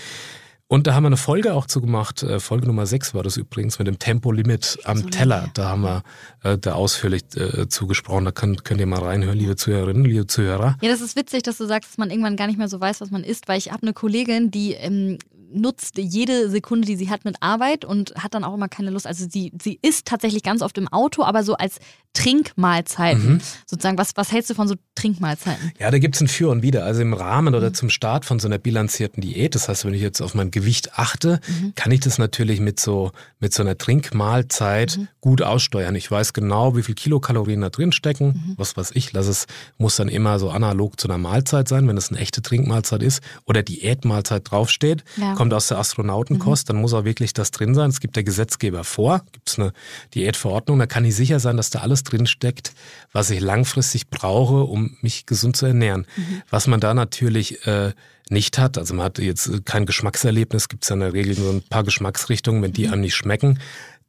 Und 0.66 0.86
da 0.86 0.94
haben 0.94 1.02
wir 1.02 1.08
eine 1.08 1.18
Folge 1.18 1.52
auch 1.52 1.66
zu 1.66 1.80
gemacht. 1.80 2.22
Äh, 2.22 2.40
Folge 2.40 2.66
Nummer 2.66 2.86
6 2.86 3.14
war 3.14 3.22
das 3.22 3.36
übrigens 3.36 3.78
mit 3.78 3.86
dem 3.86 3.98
Tempolimit 3.98 4.78
am 4.84 4.98
so 4.98 5.08
Teller. 5.08 5.50
Da 5.54 5.68
haben 5.68 5.82
wir 5.82 6.02
äh, 6.42 6.56
da 6.56 6.72
ausführlich 6.72 7.22
äh, 7.36 7.68
zugesprochen. 7.68 8.24
Da 8.24 8.32
könnt, 8.32 8.64
könnt 8.64 8.80
ihr 8.80 8.86
mal 8.86 9.00
reinhören, 9.00 9.38
liebe 9.38 9.56
Zuhörerinnen, 9.56 10.04
liebe 10.04 10.26
Zuhörer. 10.26 10.76
Ja, 10.80 10.90
das 10.90 11.02
ist 11.02 11.16
witzig, 11.16 11.42
dass 11.42 11.58
du 11.58 11.66
sagst, 11.66 11.90
dass 11.90 11.98
man 11.98 12.10
irgendwann 12.10 12.36
gar 12.36 12.46
nicht 12.46 12.58
mehr 12.58 12.68
so 12.68 12.80
weiß, 12.80 13.02
was 13.02 13.10
man 13.10 13.24
isst, 13.24 13.46
weil 13.46 13.58
ich 13.58 13.72
habe 13.72 13.82
eine 13.82 13.92
Kollegin, 13.92 14.50
die 14.50 14.72
ähm, 14.72 15.18
nutzt 15.54 15.98
jede 15.98 16.50
Sekunde, 16.50 16.86
die 16.86 16.96
sie 16.96 17.10
hat, 17.10 17.24
mit 17.24 17.36
Arbeit 17.40 17.84
und 17.84 18.14
hat 18.16 18.34
dann 18.34 18.44
auch 18.44 18.54
immer 18.54 18.68
keine 18.68 18.90
Lust. 18.90 19.06
Also 19.06 19.26
sie, 19.28 19.52
sie 19.60 19.78
isst 19.82 20.06
tatsächlich 20.06 20.42
ganz 20.42 20.62
oft 20.62 20.76
im 20.78 20.88
Auto, 20.88 21.22
aber 21.22 21.44
so 21.44 21.54
als 21.54 21.78
Trinkmahlzeiten. 22.14 23.34
Mhm. 23.34 23.40
Sozusagen, 23.66 23.98
was, 23.98 24.12
was 24.16 24.30
hältst 24.30 24.48
du 24.48 24.54
von 24.54 24.68
so 24.68 24.76
Trinkmahlzeiten? 24.94 25.72
Ja, 25.78 25.90
da 25.90 25.98
gibt 25.98 26.14
es 26.14 26.20
ein 26.20 26.28
Für 26.28 26.48
und 26.48 26.62
Wider. 26.62 26.84
Also 26.84 27.02
im 27.02 27.12
Rahmen 27.12 27.54
oder 27.54 27.70
mhm. 27.70 27.74
zum 27.74 27.90
Start 27.90 28.24
von 28.24 28.38
so 28.38 28.46
einer 28.46 28.58
bilanzierten 28.58 29.20
Diät, 29.20 29.54
das 29.54 29.68
heißt, 29.68 29.84
wenn 29.84 29.94
ich 29.94 30.00
jetzt 30.00 30.20
auf 30.20 30.34
mein 30.34 30.50
Gewicht 30.50 30.96
achte, 30.96 31.40
mhm. 31.46 31.74
kann 31.74 31.90
ich 31.90 32.00
das 32.00 32.18
natürlich 32.18 32.60
mit 32.60 32.78
so, 32.78 33.10
mit 33.40 33.52
so 33.52 33.62
einer 33.62 33.76
Trinkmahlzeit 33.76 34.96
mhm. 34.96 35.08
gut 35.20 35.42
aussteuern. 35.42 35.96
Ich 35.96 36.08
weiß 36.08 36.32
genau, 36.32 36.76
wie 36.76 36.82
viel 36.82 36.94
Kilokalorien 36.94 37.60
da 37.60 37.70
drin 37.70 37.90
stecken. 37.90 38.26
Mhm. 38.26 38.54
Was 38.56 38.76
weiß 38.76 38.92
ich, 38.94 39.12
lass 39.12 39.26
es, 39.26 39.46
muss 39.76 39.96
dann 39.96 40.08
immer 40.08 40.38
so 40.38 40.50
analog 40.50 41.00
zu 41.00 41.08
einer 41.08 41.18
Mahlzeit 41.18 41.68
sein, 41.68 41.88
wenn 41.88 41.96
es 41.96 42.10
eine 42.10 42.20
echte 42.20 42.42
Trinkmahlzeit 42.42 43.02
ist 43.02 43.22
oder 43.44 43.64
Diätmahlzeit 43.64 44.48
draufsteht, 44.48 45.02
ja. 45.16 45.34
Kommt 45.44 45.52
aus 45.52 45.68
der 45.68 45.78
Astronautenkost, 45.78 46.66
mhm. 46.66 46.72
dann 46.72 46.80
muss 46.80 46.94
auch 46.94 47.04
wirklich 47.04 47.34
das 47.34 47.50
drin 47.50 47.74
sein. 47.74 47.90
Es 47.90 48.00
gibt 48.00 48.16
der 48.16 48.24
Gesetzgeber 48.24 48.82
vor, 48.82 49.20
gibt 49.30 49.50
es 49.50 49.58
eine 49.58 49.74
Diätverordnung, 50.14 50.78
da 50.78 50.86
kann 50.86 51.04
ich 51.04 51.14
sicher 51.14 51.38
sein, 51.38 51.58
dass 51.58 51.68
da 51.68 51.80
alles 51.80 52.02
drin 52.02 52.26
steckt, 52.26 52.72
was 53.12 53.28
ich 53.28 53.40
langfristig 53.40 54.08
brauche, 54.08 54.64
um 54.64 54.96
mich 55.02 55.26
gesund 55.26 55.54
zu 55.54 55.66
ernähren. 55.66 56.06
Mhm. 56.16 56.42
Was 56.48 56.66
man 56.66 56.80
da 56.80 56.94
natürlich 56.94 57.66
äh, 57.66 57.92
nicht 58.30 58.56
hat, 58.56 58.78
also 58.78 58.94
man 58.94 59.04
hat 59.04 59.18
jetzt 59.18 59.66
kein 59.66 59.84
Geschmackserlebnis, 59.84 60.70
gibt 60.70 60.84
es 60.84 60.88
ja 60.88 60.94
in 60.94 61.00
der 61.00 61.12
Regel 61.12 61.34
so 61.34 61.50
ein 61.50 61.60
paar 61.60 61.84
Geschmacksrichtungen, 61.84 62.62
wenn 62.62 62.72
die 62.72 62.86
mhm. 62.86 62.94
einem 62.94 63.02
nicht 63.02 63.14
schmecken, 63.14 63.58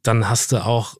dann 0.02 0.30
hast 0.30 0.52
du 0.52 0.64
auch 0.64 0.96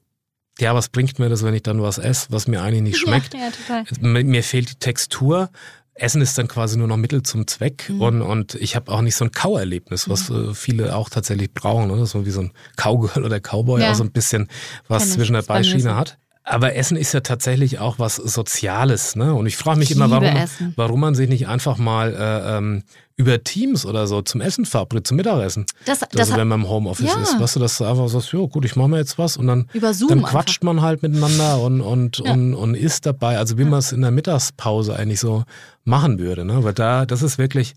ja, 0.59 0.73
was 0.73 0.89
bringt 0.89 1.19
mir 1.19 1.29
das, 1.29 1.43
wenn 1.43 1.53
ich 1.53 1.61
dann 1.61 1.81
was 1.83 1.99
esse, 1.99 2.27
was 2.29 2.47
mir 2.47 2.63
eigentlich 2.63 2.81
nicht 2.81 2.97
schmeckt? 2.97 3.35
Ja, 3.35 3.51
ja. 3.69 3.83
Mir 4.01 4.43
fehlt 4.43 4.71
die 4.71 4.75
Textur. 4.75 5.51
Essen 5.99 6.21
ist 6.21 6.37
dann 6.37 6.47
quasi 6.47 6.77
nur 6.77 6.87
noch 6.87 6.97
Mittel 6.97 7.23
zum 7.23 7.47
Zweck 7.47 7.89
mhm. 7.89 8.01
und, 8.01 8.21
und 8.21 8.55
ich 8.55 8.75
habe 8.75 8.91
auch 8.91 9.01
nicht 9.01 9.15
so 9.15 9.25
ein 9.25 9.31
Kauerlebnis, 9.31 10.09
was 10.09 10.29
mhm. 10.29 10.53
viele 10.55 10.95
auch 10.95 11.09
tatsächlich 11.09 11.53
brauchen, 11.53 11.91
oder? 11.91 12.05
so 12.05 12.25
wie 12.25 12.31
so 12.31 12.41
ein 12.41 12.51
Cowgirl 12.75 13.25
oder 13.25 13.39
Cowboy, 13.39 13.81
ja. 13.81 13.91
auch 13.91 13.95
so 13.95 14.03
ein 14.03 14.11
bisschen 14.11 14.47
was 14.87 15.11
zwischen 15.11 15.33
der 15.33 15.41
Beischiene 15.41 15.95
hat. 15.95 16.17
Aber 16.49 16.75
Essen 16.75 16.95
ist 16.95 17.13
ja 17.13 17.19
tatsächlich 17.19 17.79
auch 17.79 17.99
was 17.99 18.15
Soziales, 18.15 19.17
ne? 19.17 19.33
Und 19.33 19.47
ich 19.47 19.57
frage 19.57 19.79
mich 19.79 19.91
immer, 19.91 20.09
warum, 20.09 20.45
warum 20.77 20.99
man 21.01 21.13
sich 21.13 21.27
nicht 21.27 21.49
einfach 21.49 21.77
mal 21.77 22.13
äh, 22.13 22.57
ähm, 22.57 22.83
über 23.17 23.43
Teams 23.43 23.85
oder 23.85 24.07
so 24.07 24.21
zum 24.21 24.39
Essen 24.39 24.63
verabredet, 24.63 25.07
zum 25.07 25.17
Mittagessen. 25.17 25.65
Das, 25.85 25.99
das 25.99 26.09
also 26.15 26.37
wenn 26.37 26.47
man 26.47 26.61
im 26.61 26.69
Homeoffice 26.69 27.13
ja. 27.13 27.21
ist, 27.21 27.37
weißt 27.37 27.57
du, 27.57 27.59
dass 27.59 27.79
du 27.79 27.83
einfach 27.83 28.07
sagst, 28.07 28.31
ja 28.31 28.39
gut, 28.45 28.63
ich 28.63 28.77
mache 28.77 28.87
mir 28.87 28.97
jetzt 28.97 29.17
was 29.17 29.35
und 29.35 29.47
dann, 29.47 29.67
dann 29.73 30.23
quatscht 30.23 30.61
einfach. 30.61 30.73
man 30.73 30.81
halt 30.81 31.01
miteinander 31.01 31.59
und, 31.59 31.81
und, 31.81 32.19
ja. 32.19 32.31
und, 32.31 32.53
und 32.53 32.75
isst 32.75 33.05
dabei, 33.05 33.37
also 33.39 33.57
wie 33.57 33.63
ja. 33.63 33.69
man 33.69 33.79
es 33.79 33.91
in 33.91 34.01
der 34.01 34.11
Mittagspause 34.11 34.95
eigentlich 34.95 35.19
so 35.19 35.43
machen 35.83 36.17
würde. 36.17 36.45
Ne? 36.45 36.63
Weil 36.63 36.73
da, 36.73 37.05
das 37.05 37.23
ist 37.23 37.37
wirklich 37.37 37.73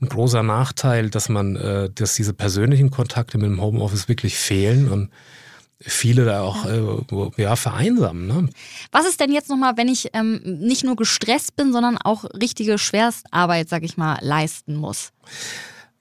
ein 0.00 0.08
großer 0.08 0.42
Nachteil, 0.42 1.10
dass 1.10 1.28
man, 1.28 1.56
äh, 1.56 1.90
dass 1.94 2.14
diese 2.14 2.32
persönlichen 2.32 2.90
Kontakte 2.90 3.36
mit 3.36 3.48
dem 3.48 3.60
Homeoffice 3.60 4.08
wirklich 4.08 4.36
fehlen 4.36 4.90
und 4.90 5.10
viele 5.80 6.24
da 6.24 6.42
auch 6.42 6.66
äh, 6.66 7.42
ja, 7.42 7.56
vereinsamen. 7.56 8.26
Ne? 8.26 8.48
Was 8.92 9.06
ist 9.06 9.20
denn 9.20 9.32
jetzt 9.32 9.50
nochmal, 9.50 9.76
wenn 9.76 9.88
ich 9.88 10.10
ähm, 10.12 10.40
nicht 10.44 10.84
nur 10.84 10.96
gestresst 10.96 11.56
bin, 11.56 11.72
sondern 11.72 11.98
auch 11.98 12.24
richtige 12.24 12.78
Schwerstarbeit, 12.78 13.68
sag 13.68 13.82
ich 13.82 13.96
mal, 13.96 14.18
leisten 14.20 14.76
muss? 14.76 15.12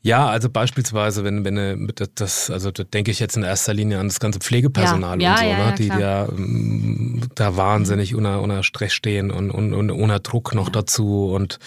Ja, 0.06 0.27
also 0.27 0.50
beispielsweise, 0.50 1.24
wenn, 1.24 1.46
wenn 1.46 1.89
das, 2.15 2.50
also 2.50 2.72
da 2.72 2.84
denke 2.84 3.10
ich 3.10 3.20
jetzt 3.20 3.38
in 3.38 3.44
erster 3.44 3.74
Linie 3.74 4.00
an 4.00 4.10
das 4.10 4.20
ganze 4.20 4.39
Pflegepersonal 4.39 5.22
ja, 5.22 5.32
und 5.32 5.38
so, 5.39 5.46
ja, 5.46 5.65
ne, 5.65 5.75
die 5.77 5.88
ja 5.88 6.25
mm, 6.25 7.22
da 7.36 7.56
wahnsinnig 7.56 8.13
unter, 8.13 8.42
unter 8.42 8.63
Stress 8.63 8.92
stehen 8.92 9.32
und, 9.32 9.50
und, 9.50 9.74
und 9.74 9.92
unter 9.92 10.20
Druck 10.20 10.56
noch 10.56 10.68
dazu 10.68 11.32
und 11.34 11.53
äh, 11.53 11.58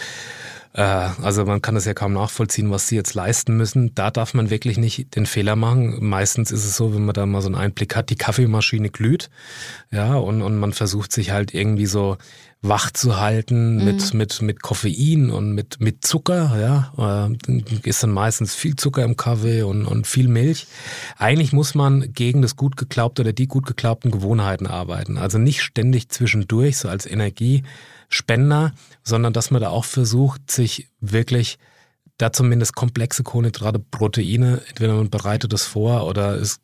also 0.82 1.46
man 1.46 1.62
kann 1.62 1.74
es 1.76 1.86
ja 1.86 1.94
kaum 1.94 2.12
nachvollziehen, 2.12 2.70
was 2.70 2.88
sie 2.88 2.96
jetzt 2.96 3.14
leisten 3.14 3.56
müssen. 3.56 3.94
Da 3.94 4.10
darf 4.10 4.34
man 4.34 4.50
wirklich 4.50 4.76
nicht 4.76 5.16
den 5.16 5.24
Fehler 5.24 5.56
machen. 5.56 6.04
Meistens 6.04 6.50
ist 6.50 6.66
es 6.66 6.76
so, 6.76 6.94
wenn 6.94 7.04
man 7.04 7.14
da 7.14 7.24
mal 7.24 7.40
so 7.40 7.48
einen 7.48 7.54
Einblick 7.54 7.96
hat, 7.96 8.10
die 8.10 8.16
Kaffeemaschine 8.16 8.90
glüht, 8.90 9.30
ja, 9.90 10.16
und, 10.16 10.42
und 10.42 10.58
man 10.58 10.74
versucht 10.74 11.12
sich 11.12 11.30
halt 11.30 11.54
irgendwie 11.54 11.86
so 11.86 12.18
wach 12.60 12.90
zu 12.90 13.18
halten 13.18 13.76
mhm. 13.76 13.84
mit, 13.84 14.14
mit, 14.14 14.42
mit 14.42 14.62
Koffein 14.62 15.30
und 15.30 15.52
mit, 15.52 15.80
mit 15.80 16.04
Zucker, 16.04 16.58
ja. 16.60 17.30
Äh, 17.48 17.78
ist 17.88 18.02
dann 18.02 18.10
meistens 18.10 18.54
viel 18.54 18.76
Zucker 18.76 19.04
im 19.04 19.16
Kaffee 19.16 19.62
und, 19.62 19.86
und 19.86 20.06
viel 20.06 20.28
Milch. 20.28 20.66
Eigentlich 21.16 21.52
muss 21.52 21.74
man 21.74 22.12
gegen 22.12 22.42
das 22.42 22.56
gut 22.56 22.76
geglaubte 22.76 23.22
oder 23.22 23.32
die 23.32 23.46
gut 23.46 23.66
geglaubten 23.66 24.10
Gewohnheiten 24.10 24.66
arbeiten. 24.66 25.16
Also 25.16 25.38
nicht 25.38 25.62
ständig 25.62 26.10
zwischendurch, 26.10 26.76
so 26.76 26.88
als 26.88 27.06
Energiespender, 28.06 28.72
sondern 29.02 29.32
dass 29.32 29.50
man 29.50 29.60
da 29.60 29.70
auch 29.70 29.84
versucht, 29.84 30.50
sich 30.50 30.88
wirklich 31.00 31.58
da 32.18 32.32
zumindest 32.32 32.74
komplexe 32.74 33.22
Kohlenhydrate, 33.22 33.78
Proteine, 33.78 34.62
entweder 34.68 34.94
man 34.94 35.10
bereitet 35.10 35.52
es 35.52 35.64
vor 35.64 36.06
oder 36.06 36.34
es 36.34 36.60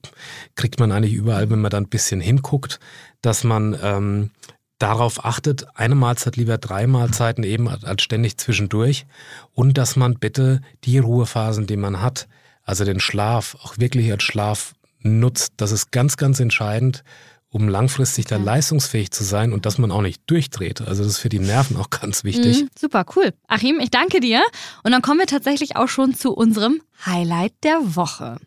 kriegt 0.55 0.81
man 0.81 0.93
eigentlich 0.93 1.13
überall, 1.13 1.51
wenn 1.51 1.61
man 1.61 1.71
da 1.71 1.77
ein 1.77 1.89
bisschen 1.89 2.21
hinguckt, 2.21 2.81
dass 3.21 3.45
man 3.45 3.77
ähm, 3.83 4.31
darauf 4.79 5.25
achtet, 5.25 5.67
eine 5.75 5.95
Mahlzeit 5.95 6.37
lieber 6.37 6.57
drei 6.57 6.87
Mahlzeiten 6.87 7.45
eben 7.45 7.69
als 7.69 8.03
ständig 8.03 8.39
zwischendurch 8.39 9.05
und 9.53 9.77
dass 9.77 9.95
man 9.95 10.15
bitte 10.15 10.63
die 10.85 10.99
Ruhephasen, 10.99 11.67
die 11.67 11.77
man 11.77 12.01
hat, 12.01 12.29
also 12.63 12.85
den 12.85 13.01
Schlaf, 13.01 13.57
auch 13.63 13.77
wirklich 13.77 14.11
als 14.11 14.23
Schlaf 14.23 14.75
nutzt. 15.01 15.53
Das 15.59 15.71
ist 15.71 15.93
ganz, 15.93 16.17
ganz 16.17 16.41
entscheidend 16.41 17.05
um 17.53 17.69
langfristig 17.69 18.25
da 18.25 18.39
leistungsfähig 18.39 19.11
zu 19.11 19.25
sein 19.25 19.53
und 19.53 19.67
dass 19.67 19.77
man 19.77 19.91
auch 19.91 20.01
nicht 20.01 20.23
durchdreht. 20.27 20.81
Also 20.81 21.05
das 21.05 21.13
ist 21.13 21.19
für 21.19 21.29
die 21.29 21.39
Nerven 21.39 21.77
auch 21.77 21.91
ganz 22.01 22.25
wichtig. 22.25 22.63
Mhm, 22.63 22.69
super, 22.77 23.05
cool. 23.15 23.33
Achim, 23.47 23.79
ich 23.79 23.91
danke 23.91 24.21
dir. 24.21 24.43
Und 24.83 24.93
dann 24.93 25.03
kommen 25.03 25.21
wir 25.21 25.27
tatsächlich 25.27 25.77
auch 25.77 25.89
schon 25.89 26.15
zu 26.15 26.33
unserem 26.33 26.81
Highlight 27.05 27.53
der 27.63 27.95
Woche. 27.95 28.39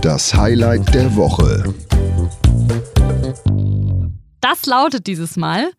Das 0.00 0.32
Highlight 0.32 0.94
der 0.94 1.16
Woche. 1.16 1.74
Das 4.40 4.64
lautet 4.66 5.08
dieses 5.08 5.36
Mal 5.36 5.72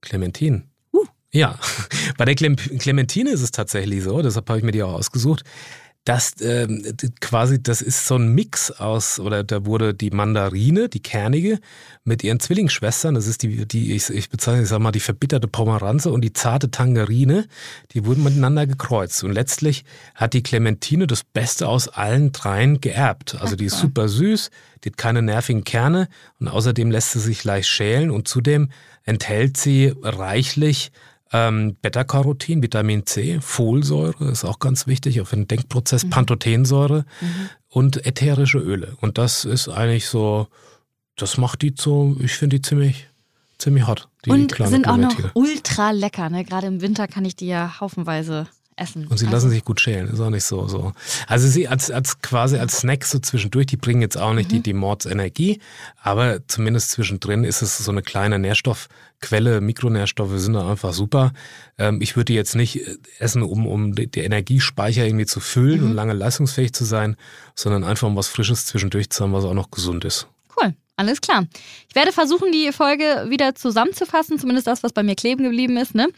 Clementine. 0.00 0.64
Uh. 0.94 1.04
Ja, 1.30 1.58
bei 2.16 2.24
der 2.24 2.36
Clementine 2.36 3.30
ist 3.30 3.42
es 3.42 3.50
tatsächlich 3.50 4.02
so, 4.02 4.22
deshalb 4.22 4.48
habe 4.48 4.60
ich 4.60 4.64
mir 4.64 4.72
die 4.72 4.82
auch 4.82 4.94
ausgesucht 4.94 5.42
das 6.04 6.40
äh, 6.40 6.66
quasi, 7.20 7.62
das 7.62 7.82
ist 7.82 8.06
so 8.06 8.16
ein 8.16 8.34
Mix 8.34 8.70
aus, 8.70 9.20
oder 9.20 9.44
da 9.44 9.66
wurde 9.66 9.92
die 9.92 10.10
Mandarine, 10.10 10.88
die 10.88 11.02
kernige, 11.02 11.60
mit 12.04 12.24
ihren 12.24 12.40
Zwillingsschwestern, 12.40 13.14
das 13.14 13.26
ist 13.26 13.42
die, 13.42 13.66
die 13.66 13.94
ich, 13.94 14.08
ich 14.08 14.30
bezeichne, 14.30 14.62
ich 14.62 14.68
sag 14.68 14.78
mal, 14.78 14.90
die 14.90 15.00
verbitterte 15.00 15.48
Pomeranze 15.48 16.10
und 16.10 16.22
die 16.22 16.32
zarte 16.32 16.70
Tangerine, 16.70 17.46
die 17.92 18.06
wurden 18.06 18.24
miteinander 18.24 18.66
gekreuzt. 18.66 19.22
Und 19.22 19.32
letztlich 19.32 19.84
hat 20.14 20.32
die 20.32 20.42
Clementine 20.42 21.06
das 21.06 21.24
Beste 21.24 21.68
aus 21.68 21.88
allen 21.88 22.32
dreien 22.32 22.80
geerbt. 22.80 23.36
Also 23.40 23.54
die 23.54 23.66
ist 23.66 23.78
super 23.78 24.08
süß, 24.08 24.50
die 24.84 24.90
hat 24.90 24.96
keine 24.96 25.20
nervigen 25.20 25.64
Kerne 25.64 26.08
und 26.40 26.48
außerdem 26.48 26.90
lässt 26.90 27.12
sie 27.12 27.20
sich 27.20 27.44
leicht 27.44 27.68
schälen 27.68 28.10
und 28.10 28.28
zudem 28.28 28.70
enthält 29.04 29.58
sie 29.58 29.92
reichlich 30.02 30.90
ähm, 31.32 31.76
Beta-Carotin, 31.80 32.62
Vitamin 32.62 33.06
C, 33.06 33.40
Folsäure 33.40 34.30
ist 34.30 34.44
auch 34.44 34.58
ganz 34.58 34.86
wichtig, 34.86 35.20
auch 35.20 35.26
für 35.26 35.36
den 35.36 35.48
Denkprozess, 35.48 36.04
mhm. 36.04 36.10
Pantothensäure 36.10 37.04
mhm. 37.20 37.50
und 37.68 38.06
ätherische 38.06 38.58
Öle. 38.58 38.96
Und 39.00 39.18
das 39.18 39.44
ist 39.44 39.68
eigentlich 39.68 40.06
so, 40.06 40.48
das 41.16 41.36
macht 41.36 41.62
die 41.62 41.74
so, 41.78 42.16
ich 42.20 42.32
finde 42.32 42.56
die 42.56 42.62
ziemlich, 42.62 43.08
ziemlich 43.58 43.86
hot. 43.86 44.08
Die 44.24 44.30
und 44.30 44.54
sind 44.54 44.88
auch 44.88 44.96
noch 44.96 45.14
ultra 45.34 45.90
lecker. 45.90 46.30
Ne? 46.30 46.44
Gerade 46.44 46.66
im 46.66 46.80
Winter 46.80 47.06
kann 47.06 47.24
ich 47.24 47.36
die 47.36 47.48
ja 47.48 47.80
haufenweise 47.80 48.46
essen. 48.78 49.06
Und 49.06 49.18
sie 49.18 49.26
also. 49.26 49.36
lassen 49.36 49.50
sich 49.50 49.64
gut 49.64 49.80
schälen, 49.80 50.08
ist 50.08 50.20
auch 50.20 50.30
nicht 50.30 50.44
so. 50.44 50.66
so. 50.68 50.92
Also 51.26 51.48
sie 51.48 51.68
als, 51.68 51.90
als 51.90 52.20
quasi 52.20 52.56
als 52.56 52.78
Snack 52.78 53.04
so 53.04 53.18
zwischendurch, 53.18 53.66
die 53.66 53.76
bringen 53.76 54.00
jetzt 54.00 54.16
auch 54.16 54.32
nicht 54.32 54.50
mhm. 54.50 54.56
die, 54.56 54.62
die 54.62 54.72
Mordsenergie, 54.72 55.60
aber 56.02 56.46
zumindest 56.46 56.90
zwischendrin 56.92 57.44
ist 57.44 57.62
es 57.62 57.78
so 57.78 57.90
eine 57.90 58.02
kleine 58.02 58.38
Nährstoffquelle. 58.38 59.60
Mikronährstoffe 59.60 60.38
sind 60.38 60.54
da 60.54 60.70
einfach 60.70 60.92
super. 60.92 61.32
Ähm, 61.78 62.00
ich 62.00 62.16
würde 62.16 62.26
die 62.26 62.34
jetzt 62.34 62.54
nicht 62.54 62.86
äh, 62.86 62.96
essen, 63.18 63.42
um, 63.42 63.66
um 63.66 63.94
die, 63.94 64.10
die 64.10 64.20
Energiespeicher 64.20 65.04
irgendwie 65.06 65.26
zu 65.26 65.40
füllen 65.40 65.80
mhm. 65.80 65.90
und 65.90 65.94
lange 65.94 66.12
leistungsfähig 66.12 66.72
zu 66.72 66.84
sein, 66.84 67.16
sondern 67.54 67.84
einfach 67.84 68.08
um 68.08 68.16
was 68.16 68.28
Frisches 68.28 68.66
zwischendurch 68.66 69.10
zu 69.10 69.24
haben, 69.24 69.32
was 69.32 69.44
auch 69.44 69.54
noch 69.54 69.70
gesund 69.70 70.04
ist. 70.04 70.28
Cool. 70.60 70.74
Alles 70.98 71.20
klar. 71.20 71.46
Ich 71.88 71.94
werde 71.94 72.10
versuchen, 72.10 72.50
die 72.50 72.72
Folge 72.72 73.26
wieder 73.28 73.54
zusammenzufassen, 73.54 74.36
zumindest 74.36 74.66
das, 74.66 74.82
was 74.82 74.92
bei 74.92 75.04
mir 75.04 75.14
kleben 75.14 75.44
geblieben 75.44 75.76
ist. 75.76 75.94
Ne? 75.94 76.08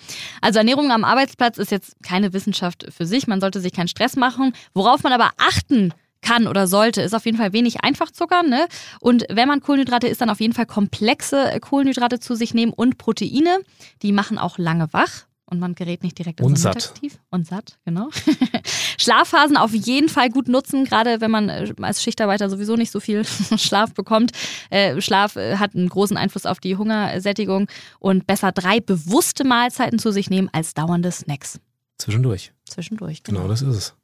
Also 0.40 0.58
Ernährung 0.58 0.90
am 0.90 1.04
Arbeitsplatz 1.04 1.58
ist 1.58 1.70
jetzt 1.70 1.96
keine 2.02 2.32
Wissenschaft 2.32 2.86
für 2.90 3.04
sich. 3.04 3.26
Man 3.26 3.42
sollte 3.42 3.60
sich 3.60 3.74
keinen 3.74 3.88
Stress 3.88 4.16
machen. 4.16 4.54
Worauf 4.72 5.02
man 5.02 5.12
aber 5.12 5.32
achten 5.36 5.92
kann 6.22 6.46
oder 6.46 6.66
sollte, 6.66 7.02
ist 7.02 7.14
auf 7.14 7.26
jeden 7.26 7.36
Fall 7.36 7.52
wenig 7.52 7.84
Einfachzucker. 7.84 8.42
Ne? 8.42 8.68
Und 9.00 9.26
wenn 9.28 9.48
man 9.48 9.60
Kohlenhydrate 9.60 10.08
isst, 10.08 10.22
dann 10.22 10.30
auf 10.30 10.40
jeden 10.40 10.54
Fall 10.54 10.66
komplexe 10.66 11.58
Kohlenhydrate 11.60 12.18
zu 12.18 12.34
sich 12.34 12.54
nehmen 12.54 12.72
und 12.72 12.96
Proteine. 12.96 13.58
Die 14.00 14.12
machen 14.12 14.38
auch 14.38 14.56
lange 14.56 14.90
wach 14.94 15.26
und 15.50 15.58
man 15.58 15.74
gerät 15.74 16.02
nicht 16.02 16.18
direkt 16.18 16.40
ins 16.40 16.64
Mittagstief. 16.64 17.18
Und 17.30 17.46
satt, 17.46 17.78
genau. 17.84 18.08
Schlafphasen 18.98 19.56
auf 19.56 19.74
jeden 19.74 20.08
Fall 20.08 20.30
gut 20.30 20.48
nutzen, 20.48 20.84
gerade 20.84 21.20
wenn 21.20 21.30
man 21.30 21.48
äh, 21.48 21.72
als 21.80 22.02
Schichtarbeiter 22.02 22.48
sowieso 22.48 22.76
nicht 22.76 22.90
so 22.90 23.00
viel 23.00 23.24
Schlaf 23.56 23.92
bekommt. 23.92 24.32
Äh, 24.70 25.00
Schlaf 25.00 25.36
äh, 25.36 25.56
hat 25.56 25.74
einen 25.74 25.88
großen 25.88 26.16
Einfluss 26.16 26.46
auf 26.46 26.60
die 26.60 26.76
Hungersättigung 26.76 27.68
und 27.98 28.26
besser 28.26 28.52
drei 28.52 28.80
bewusste 28.80 29.44
Mahlzeiten 29.44 29.98
zu 29.98 30.12
sich 30.12 30.30
nehmen 30.30 30.48
als 30.52 30.74
dauernde 30.74 31.10
Snacks. 31.10 31.60
Zwischendurch. 31.98 32.52
Zwischendurch, 32.64 33.22
genau. 33.22 33.40
Genau, 33.40 33.50
das 33.50 33.62
ist 33.62 33.76
es. 33.76 33.94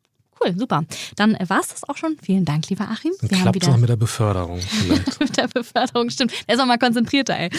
Cool, 0.40 0.55
super. 0.57 0.85
Dann 1.16 1.37
war 1.46 1.61
es 1.61 1.68
das 1.68 1.88
auch 1.88 1.96
schon. 1.96 2.16
Vielen 2.22 2.44
Dank, 2.44 2.68
lieber 2.68 2.88
Achim. 2.88 3.12
Dann 3.20 3.40
klappt 3.40 3.62
es 3.62 3.68
auch 3.68 3.77
mit 3.77 3.88
der 3.88 3.96
Beförderung 3.96 4.61
vielleicht. 4.61 5.20
mit 5.20 5.37
der 5.37 5.49
Beförderung, 5.49 6.11
stimmt. 6.11 6.33
Der 6.46 6.57
ist 6.57 6.61
auch 6.61 6.66
mal 6.66 6.79
konzentrierter, 6.79 7.37
ey. 7.38 7.51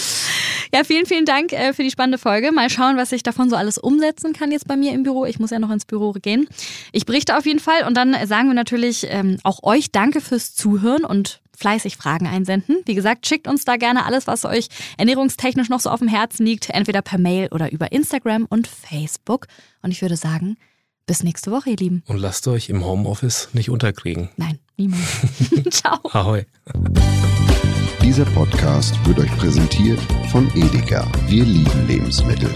Ja, 0.74 0.84
vielen, 0.84 1.06
vielen 1.06 1.26
Dank 1.26 1.54
äh, 1.54 1.74
für 1.74 1.84
die 1.84 1.92
spannende 1.92 2.18
Folge. 2.18 2.52
Mal 2.52 2.70
schauen, 2.70 2.98
was 2.98 3.12
ich 3.12 3.24
davon 3.24 3.50
so 3.50 3.56
alles 3.56 3.78
umsetzen 3.78 4.34
kann 4.34 4.52
jetzt 4.52 4.68
bei 4.68 4.76
mir 4.76 4.94
im 4.94 5.04
Büro. 5.04 5.26
Ich 5.26 5.40
muss 5.40 5.50
ja 5.50 5.60
noch 5.60 5.72
ins 5.72 5.86
Büro 5.86 6.12
gehen. 6.12 6.48
Ich 6.92 7.06
berichte 7.06 7.38
auf 7.38 7.46
jeden 7.46 7.60
Fall 7.60 7.88
und 7.88 7.96
dann 7.96 8.16
sagen 8.28 8.48
wir 8.48 8.54
natürlich 8.54 9.08
ähm, 9.10 9.38
auch 9.44 9.64
euch 9.64 9.92
Danke 9.92 10.22
fürs 10.22 10.54
Zuhören 10.54 11.04
und 11.04 11.42
fleißig 11.58 11.98
Fragen 11.98 12.28
einsenden. 12.28 12.78
Wie 12.86 12.94
gesagt, 12.94 13.28
schickt 13.28 13.48
uns 13.48 13.66
da 13.66 13.78
gerne 13.78 14.06
alles, 14.06 14.28
was 14.28 14.46
euch 14.46 14.68
ernährungstechnisch 14.98 15.70
noch 15.70 15.80
so 15.80 15.90
auf 15.90 16.00
dem 16.00 16.08
Herzen 16.08 16.46
liegt, 16.46 16.70
entweder 16.70 17.02
per 17.02 17.18
Mail 17.18 17.48
oder 17.52 17.72
über 17.72 17.92
Instagram 17.92 18.46
und 18.48 18.68
Facebook. 18.68 19.48
Und 19.82 19.92
ich 19.92 20.02
würde 20.04 20.18
sagen, 20.18 20.58
bis 21.08 21.24
nächste 21.24 21.52
Woche, 21.52 21.72
ihr 21.72 21.78
Lieben. 21.78 22.04
Und 22.06 22.18
lasst 22.18 22.48
euch 22.48 22.70
im 22.70 22.86
Homeoffice 22.86 23.50
nicht 23.54 23.72
unterkriegen. 23.72 24.30
Nein, 24.36 24.60
niemals. 24.76 25.22
Ciao. 25.72 26.00
Ahoi. 26.12 26.46
Dieser 28.04 28.26
Podcast 28.26 28.94
wird 29.08 29.20
euch 29.20 29.38
präsentiert 29.38 30.00
von 30.32 30.48
Edeka. 30.56 31.10
Wir 31.28 31.44
lieben 31.44 31.88
Lebensmittel. 31.88 32.54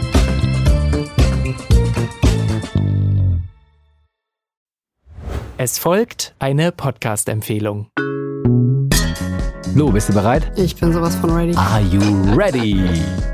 Es 5.57 5.77
folgt 5.77 6.33
eine 6.39 6.71
Podcast-Empfehlung. 6.71 7.87
Lu, 9.75 9.91
bist 9.91 10.09
du 10.09 10.13
bereit? 10.13 10.51
Ich 10.57 10.75
bin 10.75 10.91
sowas 10.91 11.15
von 11.15 11.29
ready. 11.31 11.55
Are 11.55 11.81
you 11.81 12.01
ready? 12.35 13.01